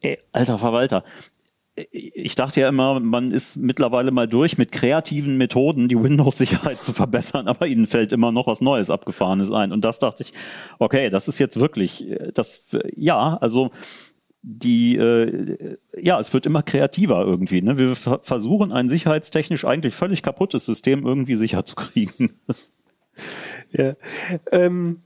[0.00, 1.04] ey, alter Verwalter,
[1.92, 6.92] ich dachte ja immer, man ist mittlerweile mal durch mit kreativen Methoden, die Windows-Sicherheit zu
[6.92, 9.70] verbessern, aber ihnen fällt immer noch was Neues Abgefahrenes ein.
[9.70, 10.32] Und das dachte ich,
[10.80, 13.70] okay, das ist jetzt wirklich, das, ja, also
[14.42, 17.62] die, äh, ja, es wird immer kreativer irgendwie.
[17.62, 17.78] Ne?
[17.78, 22.30] Wir versuchen ein sicherheitstechnisch eigentlich völlig kaputtes System irgendwie sicher zu kriegen.
[23.70, 23.94] ja.
[24.50, 25.03] Ähm,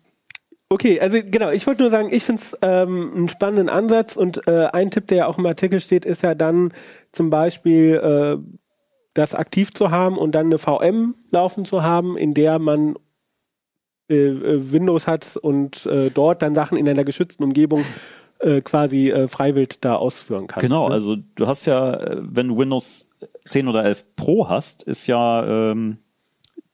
[0.70, 4.46] Okay, also genau, ich wollte nur sagen, ich finde es ähm, einen spannenden Ansatz und
[4.46, 6.72] äh, ein Tipp, der ja auch im Artikel steht, ist ja dann
[7.10, 8.58] zum Beispiel äh,
[9.14, 12.96] das aktiv zu haben und dann eine VM laufen zu haben, in der man
[14.10, 17.82] äh, äh, Windows hat und äh, dort dann Sachen in einer geschützten Umgebung
[18.40, 20.60] äh, quasi äh, freiwillig da ausführen kann.
[20.60, 20.94] Genau, ne?
[20.94, 23.08] also du hast ja, äh, wenn du Windows
[23.48, 25.98] 10 oder 11 Pro hast, ist ja ähm,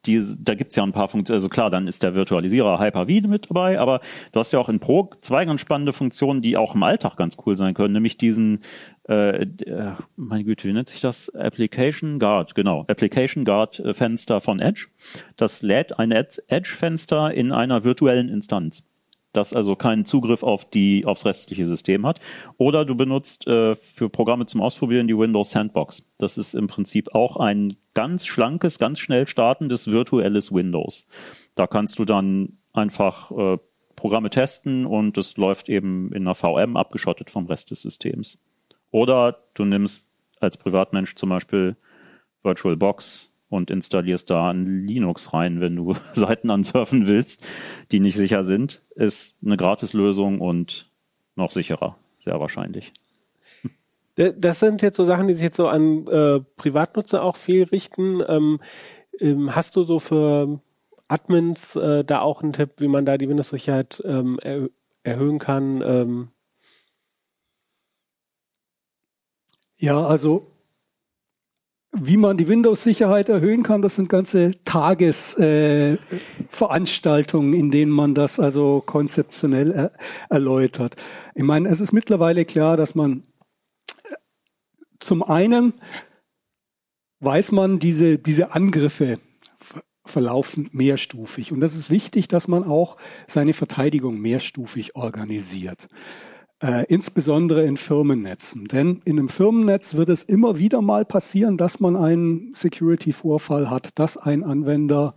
[0.07, 3.51] die, da gibt's ja ein paar Funktionen, also klar, dann ist der Virtualisierer Hyper-V mit
[3.51, 4.01] dabei, aber
[4.33, 7.37] du hast ja auch in Pro zwei ganz spannende Funktionen, die auch im Alltag ganz
[7.45, 8.61] cool sein können, nämlich diesen,
[9.09, 11.35] äh, äh, meine Güte, wie nennt sich das?
[11.35, 14.89] Application Guard, genau, Application Guard äh, Fenster von Edge.
[15.37, 18.85] Das lädt ein Edge-Fenster in einer virtuellen Instanz
[19.37, 22.21] das also keinen Zugriff auf die aufs restliche System hat.
[22.57, 26.07] Oder du benutzt äh, für Programme zum Ausprobieren die Windows Sandbox.
[26.19, 31.07] Das ist im Prinzip auch ein ganz schlankes, ganz schnell startendes virtuelles Windows.
[31.55, 33.59] Da kannst du dann einfach äh,
[33.97, 38.39] Programme testen und es läuft eben in einer VM abgeschottet vom Rest des Systems.
[38.91, 40.11] Oder du nimmst
[40.41, 41.77] als Privatmensch zum Beispiel
[42.43, 47.45] VirtualBox und installierst da ein Linux rein, wenn du Seiten ansurfen willst,
[47.93, 48.83] die nicht sicher sind.
[48.95, 50.91] Ist eine Gratislösung und
[51.37, 52.93] noch sicherer, sehr wahrscheinlich.
[54.17, 58.23] Das sind jetzt so Sachen, die sich jetzt so an äh, Privatnutzer auch viel richten.
[58.29, 58.61] Ähm,
[59.19, 60.61] ähm, hast du so für
[61.09, 64.69] Admins äh, da auch einen Tipp, wie man da die Windows-Sicherheit ähm, er
[65.03, 65.83] erhöhen kann?
[65.83, 66.29] Ähm?
[69.77, 70.54] Ja, also
[71.95, 78.41] wie man die Windows-Sicherheit erhöhen kann, das sind ganze Tagesveranstaltungen, äh, in denen man das
[78.41, 79.93] also konzeptionell er
[80.29, 80.97] erläutert.
[81.35, 83.23] Ich meine, es ist mittlerweile klar, dass man
[84.03, 84.15] äh,
[84.99, 85.73] zum einen
[87.21, 89.19] weiß man, diese, diese Angriffe
[90.05, 91.53] verlaufen mehrstufig.
[91.53, 95.89] Und das ist wichtig, dass man auch seine Verteidigung mehrstufig organisiert
[96.65, 98.65] äh, insbesondere in Firmennetzen.
[98.65, 103.91] Denn in einem Firmennetz wird es immer wieder mal passieren, dass man einen Security-Vorfall hat,
[103.99, 105.15] dass ein Anwender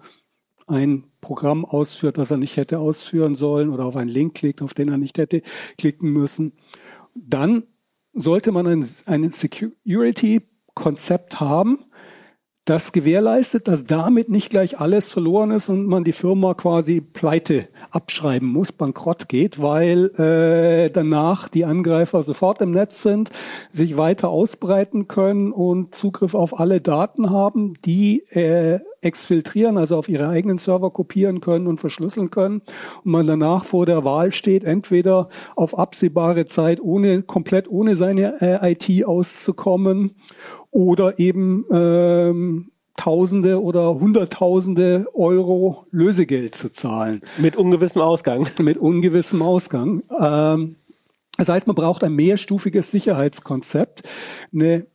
[0.68, 4.74] ein Programm ausführt, das er nicht hätte ausführen sollen oder auf einen Link klickt, auf
[4.74, 5.42] den er nicht hätte
[5.78, 6.52] klicken müssen.
[7.16, 7.64] Dann
[8.12, 11.80] sollte man ein, ein Security-Konzept haben,
[12.70, 17.66] das gewährleistet, dass damit nicht gleich alles verloren ist und man die Firma quasi pleite
[17.92, 23.30] abschreiben muss, bankrott geht, weil äh, danach die Angreifer sofort im Netz sind,
[23.72, 30.10] sich weiter ausbreiten können und Zugriff auf alle Daten haben, die äh, exfiltrieren, also auf
[30.10, 32.62] ihre eigenen Server kopieren können und verschlüsseln können.
[33.04, 38.42] Und man danach vor der Wahl steht, entweder auf absehbare Zeit ohne komplett ohne seine
[38.42, 40.16] äh, IT auszukommen
[40.78, 47.22] oder eben ähm, Tausende oder Hunderttausende Euro Lösegeld zu zahlen.
[47.40, 48.48] Mit ungewissem Ausgang.
[48.62, 50.04] Mit ungewissem Ausgang.
[50.20, 50.76] Ähm,
[51.36, 54.08] das heißt, man braucht ein mehrstufiges Sicherheitskonzept,
[54.54, 54.86] eine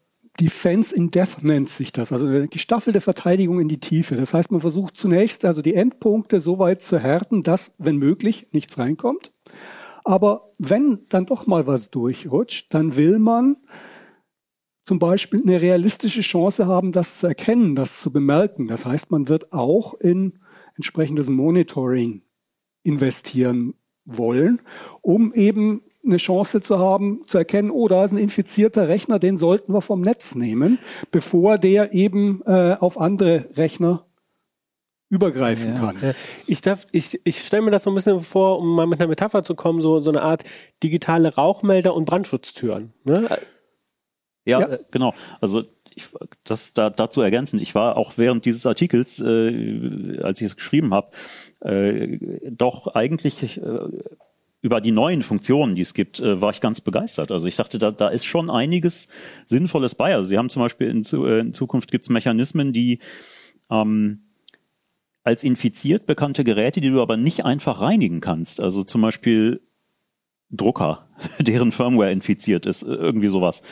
[0.41, 4.15] Defense in Death nennt sich das, also eine gestaffelte Verteidigung in die Tiefe.
[4.15, 8.47] Das heißt, man versucht zunächst also die Endpunkte so weit zu härten, dass, wenn möglich,
[8.53, 9.33] nichts reinkommt.
[10.05, 13.57] Aber wenn dann doch mal was durchrutscht, dann will man
[14.85, 18.69] zum Beispiel eine realistische Chance haben, das zu erkennen, das zu bemerken.
[18.69, 20.41] Das heißt, man wird auch in
[20.77, 22.23] entsprechendes Monitoring
[22.83, 23.75] investieren
[24.05, 24.61] wollen,
[25.01, 29.39] um eben eine Chance zu haben, zu erkennen, oh, da ist ein infizierter Rechner, den
[29.39, 30.79] sollten wir vom Netz nehmen,
[31.13, 34.05] bevor der eben äh, auf andere Rechner
[35.09, 35.81] übergreifen ja.
[35.81, 36.15] kann.
[36.47, 39.09] Ich darf, ich, ich stelle mir das so ein bisschen vor, um mal mit einer
[39.09, 40.43] Metapher zu kommen, so, so eine Art
[40.83, 42.95] digitale Rauchmelder und Brandschutztüren.
[43.05, 43.29] Ne?
[44.45, 44.67] Ja, ja.
[44.67, 45.15] Äh, genau.
[45.41, 45.65] Also
[45.95, 46.07] ich,
[46.45, 50.95] das da, dazu ergänzend, ich war auch während dieses Artikels, äh, als ich es geschrieben
[50.95, 51.11] habe,
[51.61, 52.19] äh,
[52.51, 53.79] doch eigentlich äh,
[54.63, 57.33] über die neuen Funktionen, die es gibt, äh, war ich ganz begeistert.
[57.33, 59.09] Also ich dachte, da, da ist schon einiges
[59.47, 60.15] Sinnvolles bei.
[60.15, 63.01] Also Sie haben zum Beispiel in, zu, äh, in Zukunft gibt es Mechanismen, die
[63.71, 64.23] ähm,
[65.25, 68.61] als infiziert bekannte Geräte, die du aber nicht einfach reinigen kannst.
[68.61, 69.61] Also zum Beispiel
[70.53, 71.07] Drucker,
[71.41, 73.63] deren Firmware infiziert ist, irgendwie sowas.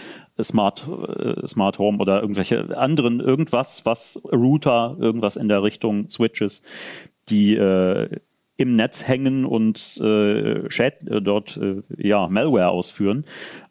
[0.43, 6.62] Smart, äh, Smart Home oder irgendwelche anderen, irgendwas, was Router, irgendwas in der Richtung Switches,
[7.28, 8.09] die äh,
[8.57, 13.24] im Netz hängen und äh, äh, dort äh, ja Malware ausführen.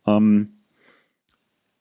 [0.05, 0.55] Ähm,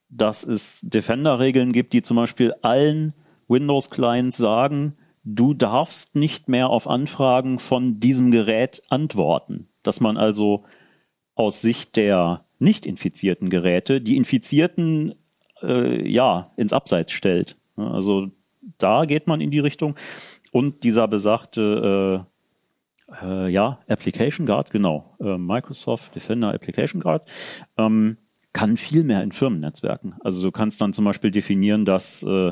[0.09, 3.13] dass es Defender-Regeln gibt, die zum Beispiel allen
[3.47, 9.67] Windows-Clients sagen, du darfst nicht mehr auf Anfragen von diesem Gerät antworten.
[9.83, 10.65] Dass man also
[11.39, 15.15] aus Sicht der nicht infizierten Geräte die Infizierten
[15.61, 17.55] äh, ja ins Abseits stellt.
[17.77, 18.27] Also
[18.77, 19.95] da geht man in die Richtung.
[20.51, 22.25] Und dieser besagte
[23.09, 27.29] äh, äh, ja, Application Guard, genau, äh, Microsoft Defender Application Guard,
[27.77, 28.17] ähm,
[28.51, 30.15] kann viel mehr in Firmennetzwerken.
[30.19, 32.51] Also du kannst dann zum Beispiel definieren, dass äh,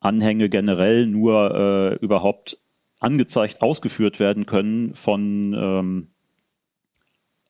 [0.00, 2.56] Anhänge generell nur äh, überhaupt
[2.98, 6.08] angezeigt ausgeführt werden können von ähm,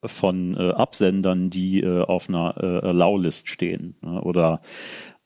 [0.05, 3.97] von äh, Absendern, die äh, auf einer äh, Allow-List stehen.
[4.03, 4.21] Ne?
[4.21, 4.61] Oder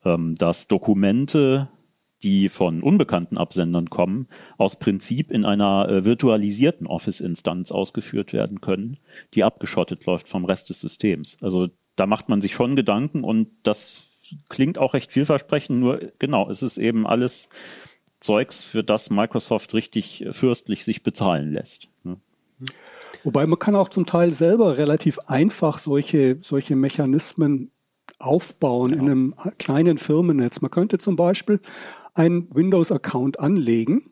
[0.03, 1.69] ähm, dass Dokumente
[2.23, 8.99] die von unbekannten Absendern kommen, aus Prinzip in einer äh, virtualisierten Office-Instanz ausgeführt werden können,
[9.33, 11.37] die abgeschottet läuft vom Rest des Systems.
[11.41, 14.03] Also da macht man sich schon Gedanken und das
[14.49, 17.49] klingt auch recht vielversprechend, nur genau, es ist eben alles
[18.19, 21.89] Zeugs, für das Microsoft richtig fürstlich sich bezahlen lässt.
[22.03, 22.17] Ne?
[23.23, 27.71] Wobei man kann auch zum Teil selber relativ einfach solche, solche Mechanismen
[28.19, 28.99] aufbauen ja.
[28.99, 30.61] in einem kleinen Firmennetz.
[30.61, 31.59] Man könnte zum Beispiel
[32.13, 34.11] einen Windows-Account anlegen,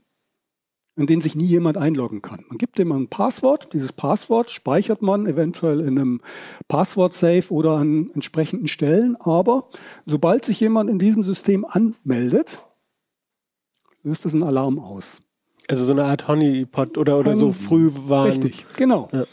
[0.96, 2.44] in den sich nie jemand einloggen kann.
[2.50, 3.70] Man gibt dem ein Passwort.
[3.74, 6.22] Dieses Passwort speichert man eventuell in einem
[6.68, 9.16] Passwort-Safe oder an entsprechenden Stellen.
[9.16, 9.70] Aber
[10.06, 12.66] sobald sich jemand in diesem System anmeldet,
[14.04, 15.22] löst das einen Alarm aus.
[15.70, 18.26] Also so eine Art Honeypot oder, oder so früh war.
[18.26, 19.08] Richtig, genau.
[19.12, 19.26] Ja.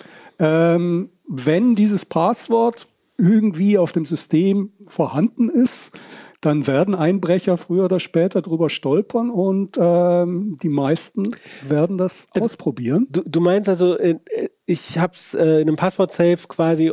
[0.75, 5.99] Ähm, wenn dieses Passwort irgendwie auf dem System vorhanden ist,
[6.43, 11.35] dann werden Einbrecher früher oder später drüber stolpern und ähm, die meisten
[11.67, 13.07] werden das also, ausprobieren.
[13.11, 14.19] Du, du meinst also, äh,
[14.67, 16.93] ich habe es äh, in einem Passwort-Safe quasi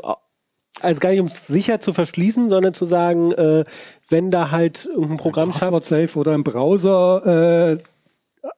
[0.79, 3.63] also gar nicht um es sicher zu verschließen, sondern zu sagen, äh,
[4.09, 7.77] wenn da halt irgendein Programm ein Passwort Safe oder im Browser, äh,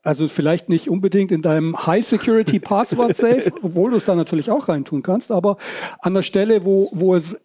[0.03, 4.51] also vielleicht nicht unbedingt in deinem High Security Passwort Safe, obwohl du es da natürlich
[4.51, 5.57] auch reintun kannst, aber
[6.01, 7.39] an der Stelle, wo wo es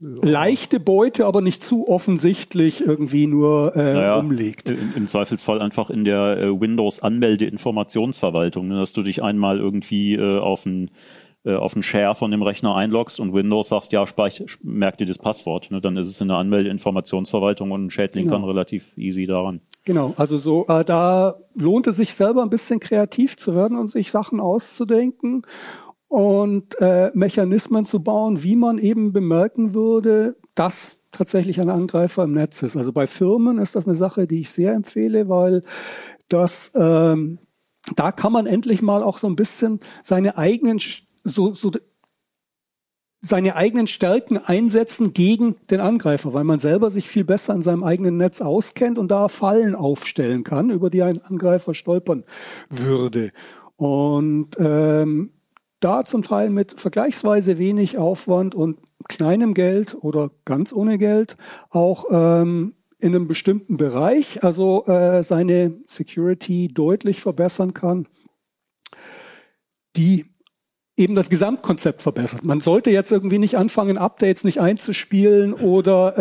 [0.00, 4.70] leichte Beute, aber nicht zu offensichtlich irgendwie nur äh, naja, umlegt.
[4.70, 10.14] Im, Im, Zweifelsfall einfach in der äh, Windows Anmelde-Informationsverwaltung, ne, dass du dich einmal irgendwie
[10.14, 10.90] äh, auf ein
[11.44, 15.06] äh, auf einen Share von dem Rechner einloggst und Windows sagst, ja, speich, merk dir
[15.06, 15.70] das Passwort.
[15.70, 15.80] Ne?
[15.80, 18.36] Dann ist es in der Anmelde-Informationsverwaltung und ein Schädling genau.
[18.36, 19.60] kann relativ easy daran.
[19.84, 23.88] Genau, also so, äh, da lohnt es sich selber ein bisschen kreativ zu werden und
[23.88, 25.42] sich Sachen auszudenken
[26.08, 32.32] und äh, Mechanismen zu bauen, wie man eben bemerken würde, dass tatsächlich ein Angreifer im
[32.32, 32.76] Netz ist.
[32.76, 35.62] Also bei Firmen ist das eine Sache, die ich sehr empfehle, weil
[36.28, 37.38] das ähm,
[37.96, 40.80] da kann man endlich mal auch so ein bisschen seine eigenen
[41.28, 41.70] so, so
[43.20, 47.82] seine eigenen Stärken einsetzen gegen den Angreifer, weil man selber sich viel besser in seinem
[47.82, 52.24] eigenen Netz auskennt und da Fallen aufstellen kann, über die ein Angreifer stolpern
[52.70, 53.32] würde.
[53.76, 55.32] Und ähm,
[55.80, 61.36] da zum Teil mit vergleichsweise wenig Aufwand und kleinem Geld oder ganz ohne Geld
[61.70, 68.08] auch ähm, in einem bestimmten Bereich, also äh, seine Security deutlich verbessern kann,
[69.96, 70.26] die
[70.98, 72.44] eben das Gesamtkonzept verbessert.
[72.44, 76.14] Man sollte jetzt irgendwie nicht anfangen, Updates nicht einzuspielen oder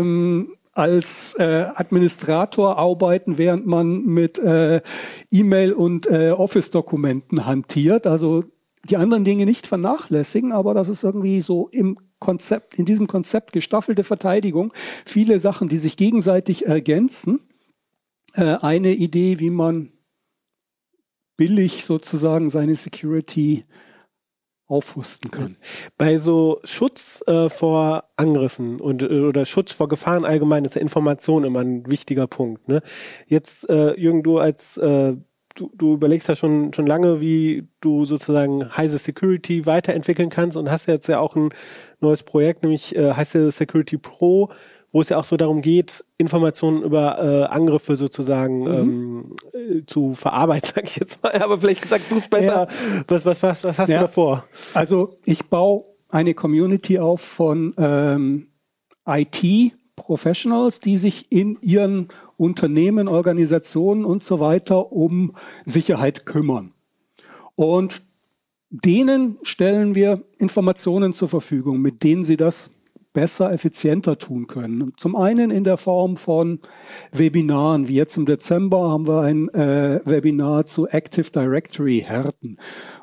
[0.00, 4.80] ähm, als äh, Administrator arbeiten, während man mit äh,
[5.30, 8.06] E-Mail und äh, Office-Dokumenten hantiert.
[8.06, 8.44] Also
[8.88, 13.52] die anderen Dinge nicht vernachlässigen, aber das ist irgendwie so im Konzept, in diesem Konzept
[13.52, 14.72] gestaffelte Verteidigung,
[15.04, 17.40] viele Sachen, die sich gegenseitig ergänzen.
[18.34, 19.92] Äh, eine Idee, wie man
[21.36, 23.62] billig sozusagen seine Security
[24.72, 25.56] aufrüsten kann.
[25.98, 30.80] Bei so Schutz äh, vor Angriffen und äh, oder Schutz vor Gefahren allgemein ist ja
[30.80, 32.68] Information immer ein wichtiger Punkt.
[32.68, 32.80] Ne?
[33.26, 35.14] Jetzt äh, Jürgen, du als äh,
[35.54, 40.70] du, du überlegst ja schon, schon lange, wie du sozusagen Heise Security weiterentwickeln kannst und
[40.70, 41.50] hast jetzt ja auch ein
[42.00, 44.50] neues Projekt, nämlich äh, Heise Security Pro,
[44.92, 48.66] wo es ja auch so darum geht, Informationen über äh, Angriffe sozusagen mhm.
[48.68, 51.32] ähm, äh, zu verarbeiten, sag ich jetzt mal.
[51.42, 52.66] Aber vielleicht sagst du es besser.
[52.68, 53.04] Ja.
[53.08, 53.98] Was, was, was, was hast ja.
[53.98, 54.44] du davor?
[54.74, 58.48] Also ich baue eine Community auf von ähm,
[59.06, 65.34] IT-Professionals, die sich in ihren Unternehmen, Organisationen und so weiter um
[65.64, 66.74] Sicherheit kümmern.
[67.54, 68.02] Und
[68.68, 72.70] denen stellen wir Informationen zur Verfügung, mit denen sie das
[73.12, 74.92] besser, effizienter tun können.
[74.96, 76.60] Zum einen in der Form von
[77.12, 82.56] Webinaren, wie jetzt im Dezember haben wir ein äh, Webinar zu Active Directory Härten.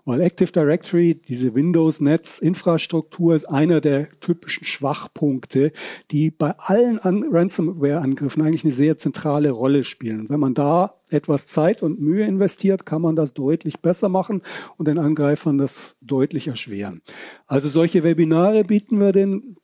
[0.06, 5.72] Weil Active Directory, diese Windows-Netz-Infrastruktur, ist einer der typischen Schwachpunkte,
[6.10, 10.30] die bei allen Ransomware-Angriffen eigentlich eine sehr zentrale Rolle spielen.
[10.30, 14.42] wenn man da etwas Zeit und Mühe investiert, kann man das deutlich besser machen
[14.78, 17.02] und den Angreifern das deutlich erschweren.
[17.48, 19.56] Also solche Webinare bieten wir den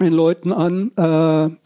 [0.00, 0.90] den Leuten an.
[0.96, 1.56] Äh,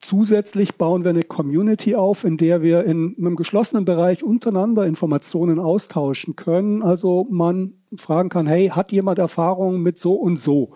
[0.00, 5.58] zusätzlich bauen wir eine Community auf, in der wir in einem geschlossenen Bereich untereinander Informationen
[5.58, 6.82] austauschen können.
[6.82, 10.70] Also man fragen kann, hey, hat jemand Erfahrung mit so und so?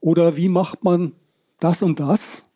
[0.00, 1.12] Oder wie macht man
[1.58, 2.46] das und das?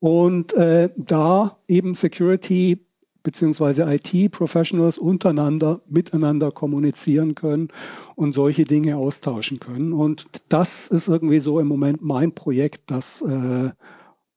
[0.00, 2.84] Und äh, da eben Security
[3.22, 7.68] beziehungsweise IT-Professionals untereinander miteinander kommunizieren können
[8.16, 9.92] und solche Dinge austauschen können.
[9.92, 13.70] Und das ist irgendwie so im Moment mein Projekt, das äh,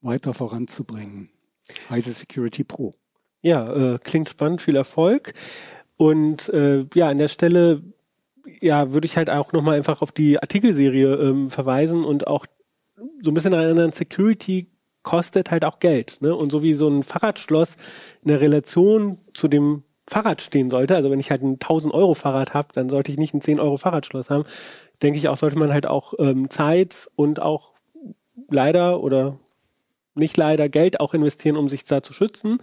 [0.01, 1.29] weiter voranzubringen.
[1.89, 2.93] Heise Security Pro.
[3.41, 5.33] Ja, äh, klingt spannend, viel Erfolg.
[5.97, 7.81] Und äh, ja, an der Stelle
[8.61, 12.45] ja, würde ich halt auch nochmal einfach auf die Artikelserie ähm, verweisen und auch
[13.21, 14.67] so ein bisschen erinnern, Security
[15.05, 16.17] kostet halt auch Geld.
[16.19, 16.35] Ne?
[16.35, 17.77] Und so wie so ein Fahrradschloss
[18.23, 22.13] in der Relation zu dem Fahrrad stehen sollte, also wenn ich halt ein 1000 Euro
[22.13, 24.43] Fahrrad habe, dann sollte ich nicht ein 10 Euro Fahrradschloss haben.
[25.01, 27.73] Denke ich auch, sollte man halt auch ähm, Zeit und auch
[28.49, 29.37] leider oder
[30.15, 32.59] nicht leider Geld auch investieren, um sich da zu schützen.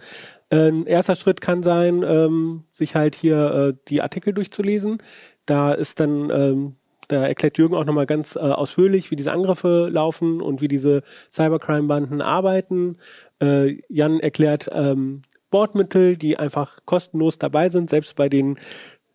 [0.49, 4.97] Ein erster Schritt kann sein, ähm, sich halt hier äh, die Artikel durchzulesen.
[5.45, 6.75] Da ist dann, ähm,
[7.13, 11.03] da erklärt Jürgen auch nochmal ganz äh, ausführlich, wie diese Angriffe laufen und wie diese
[11.31, 12.97] Cybercrime-Banden arbeiten.
[13.41, 15.21] Äh, Jan erklärt ähm,
[15.53, 18.57] Bordmittel, die einfach kostenlos dabei sind, selbst bei den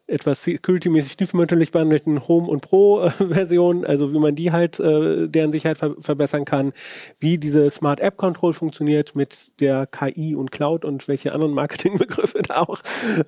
[0.09, 5.79] etwas security-mäßig stiefmütterlich behandelten Home- und Pro-Versionen, also wie man die halt, äh, deren Sicherheit
[5.79, 6.73] ver verbessern kann,
[7.19, 12.43] wie diese Smart App Control funktioniert mit der KI und Cloud und welche anderen Marketingbegriffe
[12.47, 12.79] da auch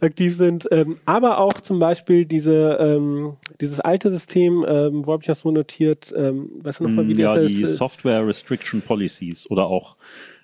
[0.01, 5.23] aktiv sind, ähm, aber auch zum Beispiel diese, ähm, dieses alte System, ähm, wo habe
[5.23, 7.77] ich das so notiert, ähm, weißt du nochmal, wie mm, ja, das die heißt?
[7.77, 9.97] Software Restriction Policies oder auch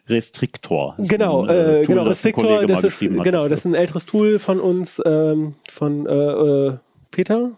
[0.09, 0.94] Restrictor.
[0.98, 3.64] Das Genau, äh, äh, Tool, genau, das ein Restrictor, Kollege das ist, genau, das ist
[3.66, 6.72] ein älteres Tool von uns, ähm, von äh, äh,
[7.11, 7.50] Peter.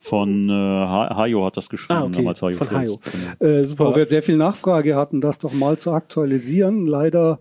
[0.00, 1.98] Von äh, Ha- Hajo hat das geschrieben.
[2.00, 2.70] Ah, okay, damals Hajo von.
[2.70, 3.00] Hajo.
[3.40, 3.52] Genau.
[3.52, 3.86] Äh, super.
[3.86, 6.86] Weil wir sehr viel Nachfrage hatten, das doch mal zu aktualisieren.
[6.86, 7.40] Leider,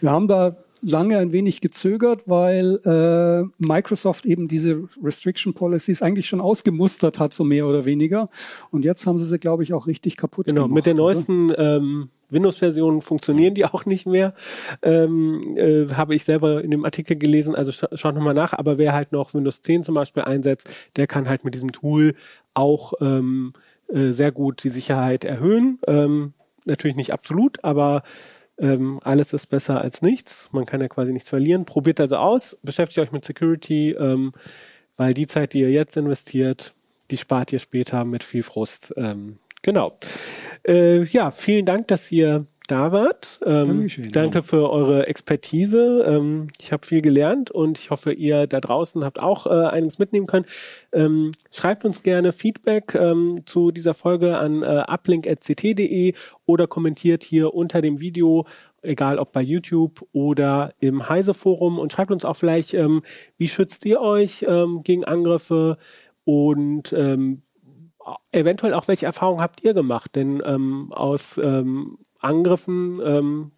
[0.00, 0.54] wir haben da
[0.84, 7.32] lange ein wenig gezögert, weil äh, Microsoft eben diese Restriction Policies eigentlich schon ausgemustert hat,
[7.32, 8.28] so mehr oder weniger.
[8.70, 10.74] Und jetzt haben sie sie, glaube ich, auch richtig kaputt Genau, gemacht.
[10.74, 14.34] mit der neuesten ähm, Windows-Version funktionieren die auch nicht mehr.
[14.82, 18.52] Ähm, äh, habe ich selber in dem Artikel gelesen, also scha schaut nochmal nach.
[18.52, 22.14] Aber wer halt noch Windows 10 zum Beispiel einsetzt, der kann halt mit diesem Tool
[22.52, 23.52] auch ähm,
[23.88, 25.78] äh, sehr gut die Sicherheit erhöhen.
[25.86, 26.34] Ähm,
[26.66, 28.02] natürlich nicht absolut, aber
[28.58, 30.48] ähm, alles ist besser als nichts.
[30.52, 31.64] Man kann ja quasi nichts verlieren.
[31.64, 34.32] Probiert also aus, beschäftigt euch mit Security, ähm,
[34.96, 36.72] weil die Zeit, die ihr jetzt investiert,
[37.10, 38.94] die spart ihr später mit viel Frust.
[38.96, 39.98] Ähm, genau.
[40.66, 43.40] Äh, ja, vielen Dank, dass ihr da wart.
[43.44, 46.02] Ähm, danke für eure Expertise.
[46.06, 49.98] Ähm, ich habe viel gelernt und ich hoffe, ihr da draußen habt auch äh, einiges
[49.98, 50.46] mitnehmen können.
[50.92, 56.14] Ähm, schreibt uns gerne Feedback ähm, zu dieser Folge an äh, uplink.ct.de
[56.46, 58.46] oder kommentiert hier unter dem Video,
[58.80, 63.02] egal ob bei YouTube oder im Heise-Forum und schreibt uns auch vielleicht, ähm,
[63.36, 65.76] wie schützt ihr euch ähm, gegen Angriffe
[66.24, 67.42] und ähm,
[68.32, 70.16] eventuell auch, welche Erfahrungen habt ihr gemacht?
[70.16, 73.52] Denn ähm, aus ähm, Angriffen, ähm,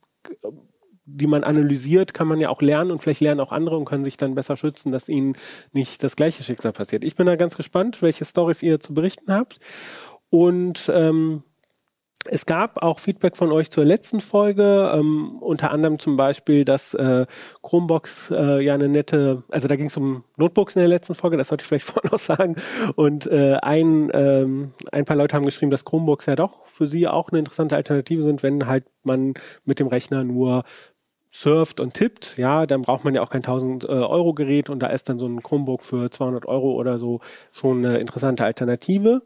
[1.05, 4.05] die man analysiert, kann man ja auch lernen und vielleicht lernen auch andere und können
[4.05, 5.37] sich dann besser schützen, dass ihnen
[5.73, 7.05] nicht das gleiche Schicksal passiert.
[7.05, 9.61] Ich bin da ganz gespannt, welche Stories ihr zu berichten habt.
[10.31, 11.45] Und ähm,
[12.29, 16.95] es gab auch Feedback von euch zur letzten Folge, ähm, unter anderem zum Beispiel, dass
[16.95, 17.27] äh,
[17.63, 21.37] Chromebox äh, ja eine nette, also da ging es um Notebooks in der letzten Folge,
[21.37, 22.57] das sollte ich vielleicht vorhin noch sagen.
[22.95, 27.09] Und äh, ein, ähm, ein paar Leute haben geschrieben, dass Chromebooks ja doch für sie
[27.09, 30.65] auch eine interessante Alternative sind, wenn halt man mit dem Rechner nur
[31.31, 34.81] surft und tippt, ja, dann braucht man ja auch kein 1000 äh, Euro Gerät und
[34.81, 37.21] da ist dann so ein Chromebook für 200 Euro oder so
[37.53, 39.23] schon eine interessante Alternative.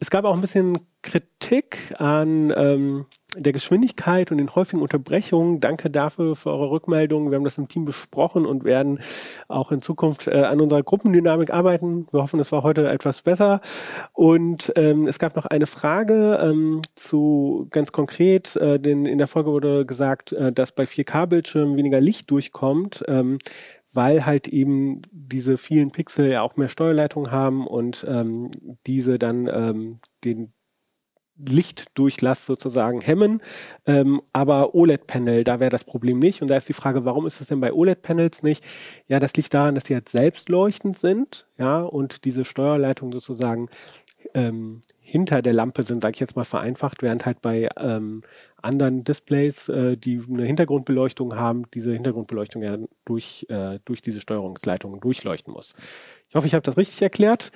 [0.00, 5.60] Es gab auch ein bisschen Kritik an ähm, der Geschwindigkeit und den häufigen Unterbrechungen.
[5.60, 7.30] Danke dafür für eure Rückmeldungen.
[7.30, 9.00] Wir haben das im Team besprochen und werden
[9.48, 12.06] auch in Zukunft äh, an unserer Gruppendynamik arbeiten.
[12.12, 13.60] Wir hoffen, es war heute etwas besser.
[14.12, 19.26] Und ähm, es gab noch eine Frage ähm, zu ganz konkret, äh, denn in der
[19.26, 23.04] Folge wurde gesagt, äh, dass bei 4K-Bildschirmen weniger Licht durchkommt.
[23.08, 23.38] Ähm,
[23.92, 28.50] weil halt eben diese vielen Pixel ja auch mehr Steuerleitung haben und ähm,
[28.86, 30.52] diese dann ähm, den
[31.38, 33.40] Lichtdurchlass sozusagen hemmen.
[33.86, 36.42] Ähm, aber OLED-Panel, da wäre das Problem nicht.
[36.42, 38.64] Und da ist die Frage, warum ist es denn bei OLED-Panels nicht?
[39.06, 43.68] Ja, das liegt daran, dass sie halt selbstleuchtend sind, ja, und diese Steuerleitung sozusagen
[44.34, 44.80] ähm,
[45.10, 48.22] hinter der Lampe sind, sage ich jetzt mal vereinfacht, während halt bei ähm,
[48.60, 55.00] anderen Displays, äh, die eine Hintergrundbeleuchtung haben, diese Hintergrundbeleuchtung ja durch, äh, durch diese Steuerungsleitungen
[55.00, 55.74] durchleuchten muss.
[56.28, 57.52] Ich hoffe, ich habe das richtig erklärt.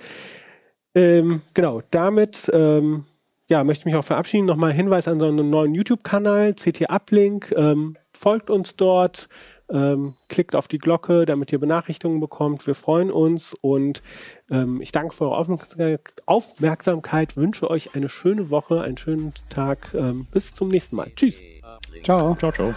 [0.95, 3.05] Ähm, genau, damit ähm,
[3.49, 4.47] ja, möchte mich auch verabschieden.
[4.47, 7.53] Nochmal Hinweis an so einen neuen YouTube-Kanal, CT Uplink.
[7.55, 9.29] Ähm, folgt uns dort,
[9.73, 12.67] ähm, klickt auf die Glocke, damit ihr Benachrichtigungen bekommt.
[12.67, 14.03] Wir freuen uns und
[14.51, 19.95] ähm, ich danke für eure Aufmerksam- Aufmerksamkeit, wünsche euch eine schöne Woche, einen schönen Tag.
[19.95, 21.11] Ähm, bis zum nächsten Mal.
[21.17, 21.43] Tschüss.
[22.05, 22.37] Ciao.
[22.37, 22.75] Ciao, ciao.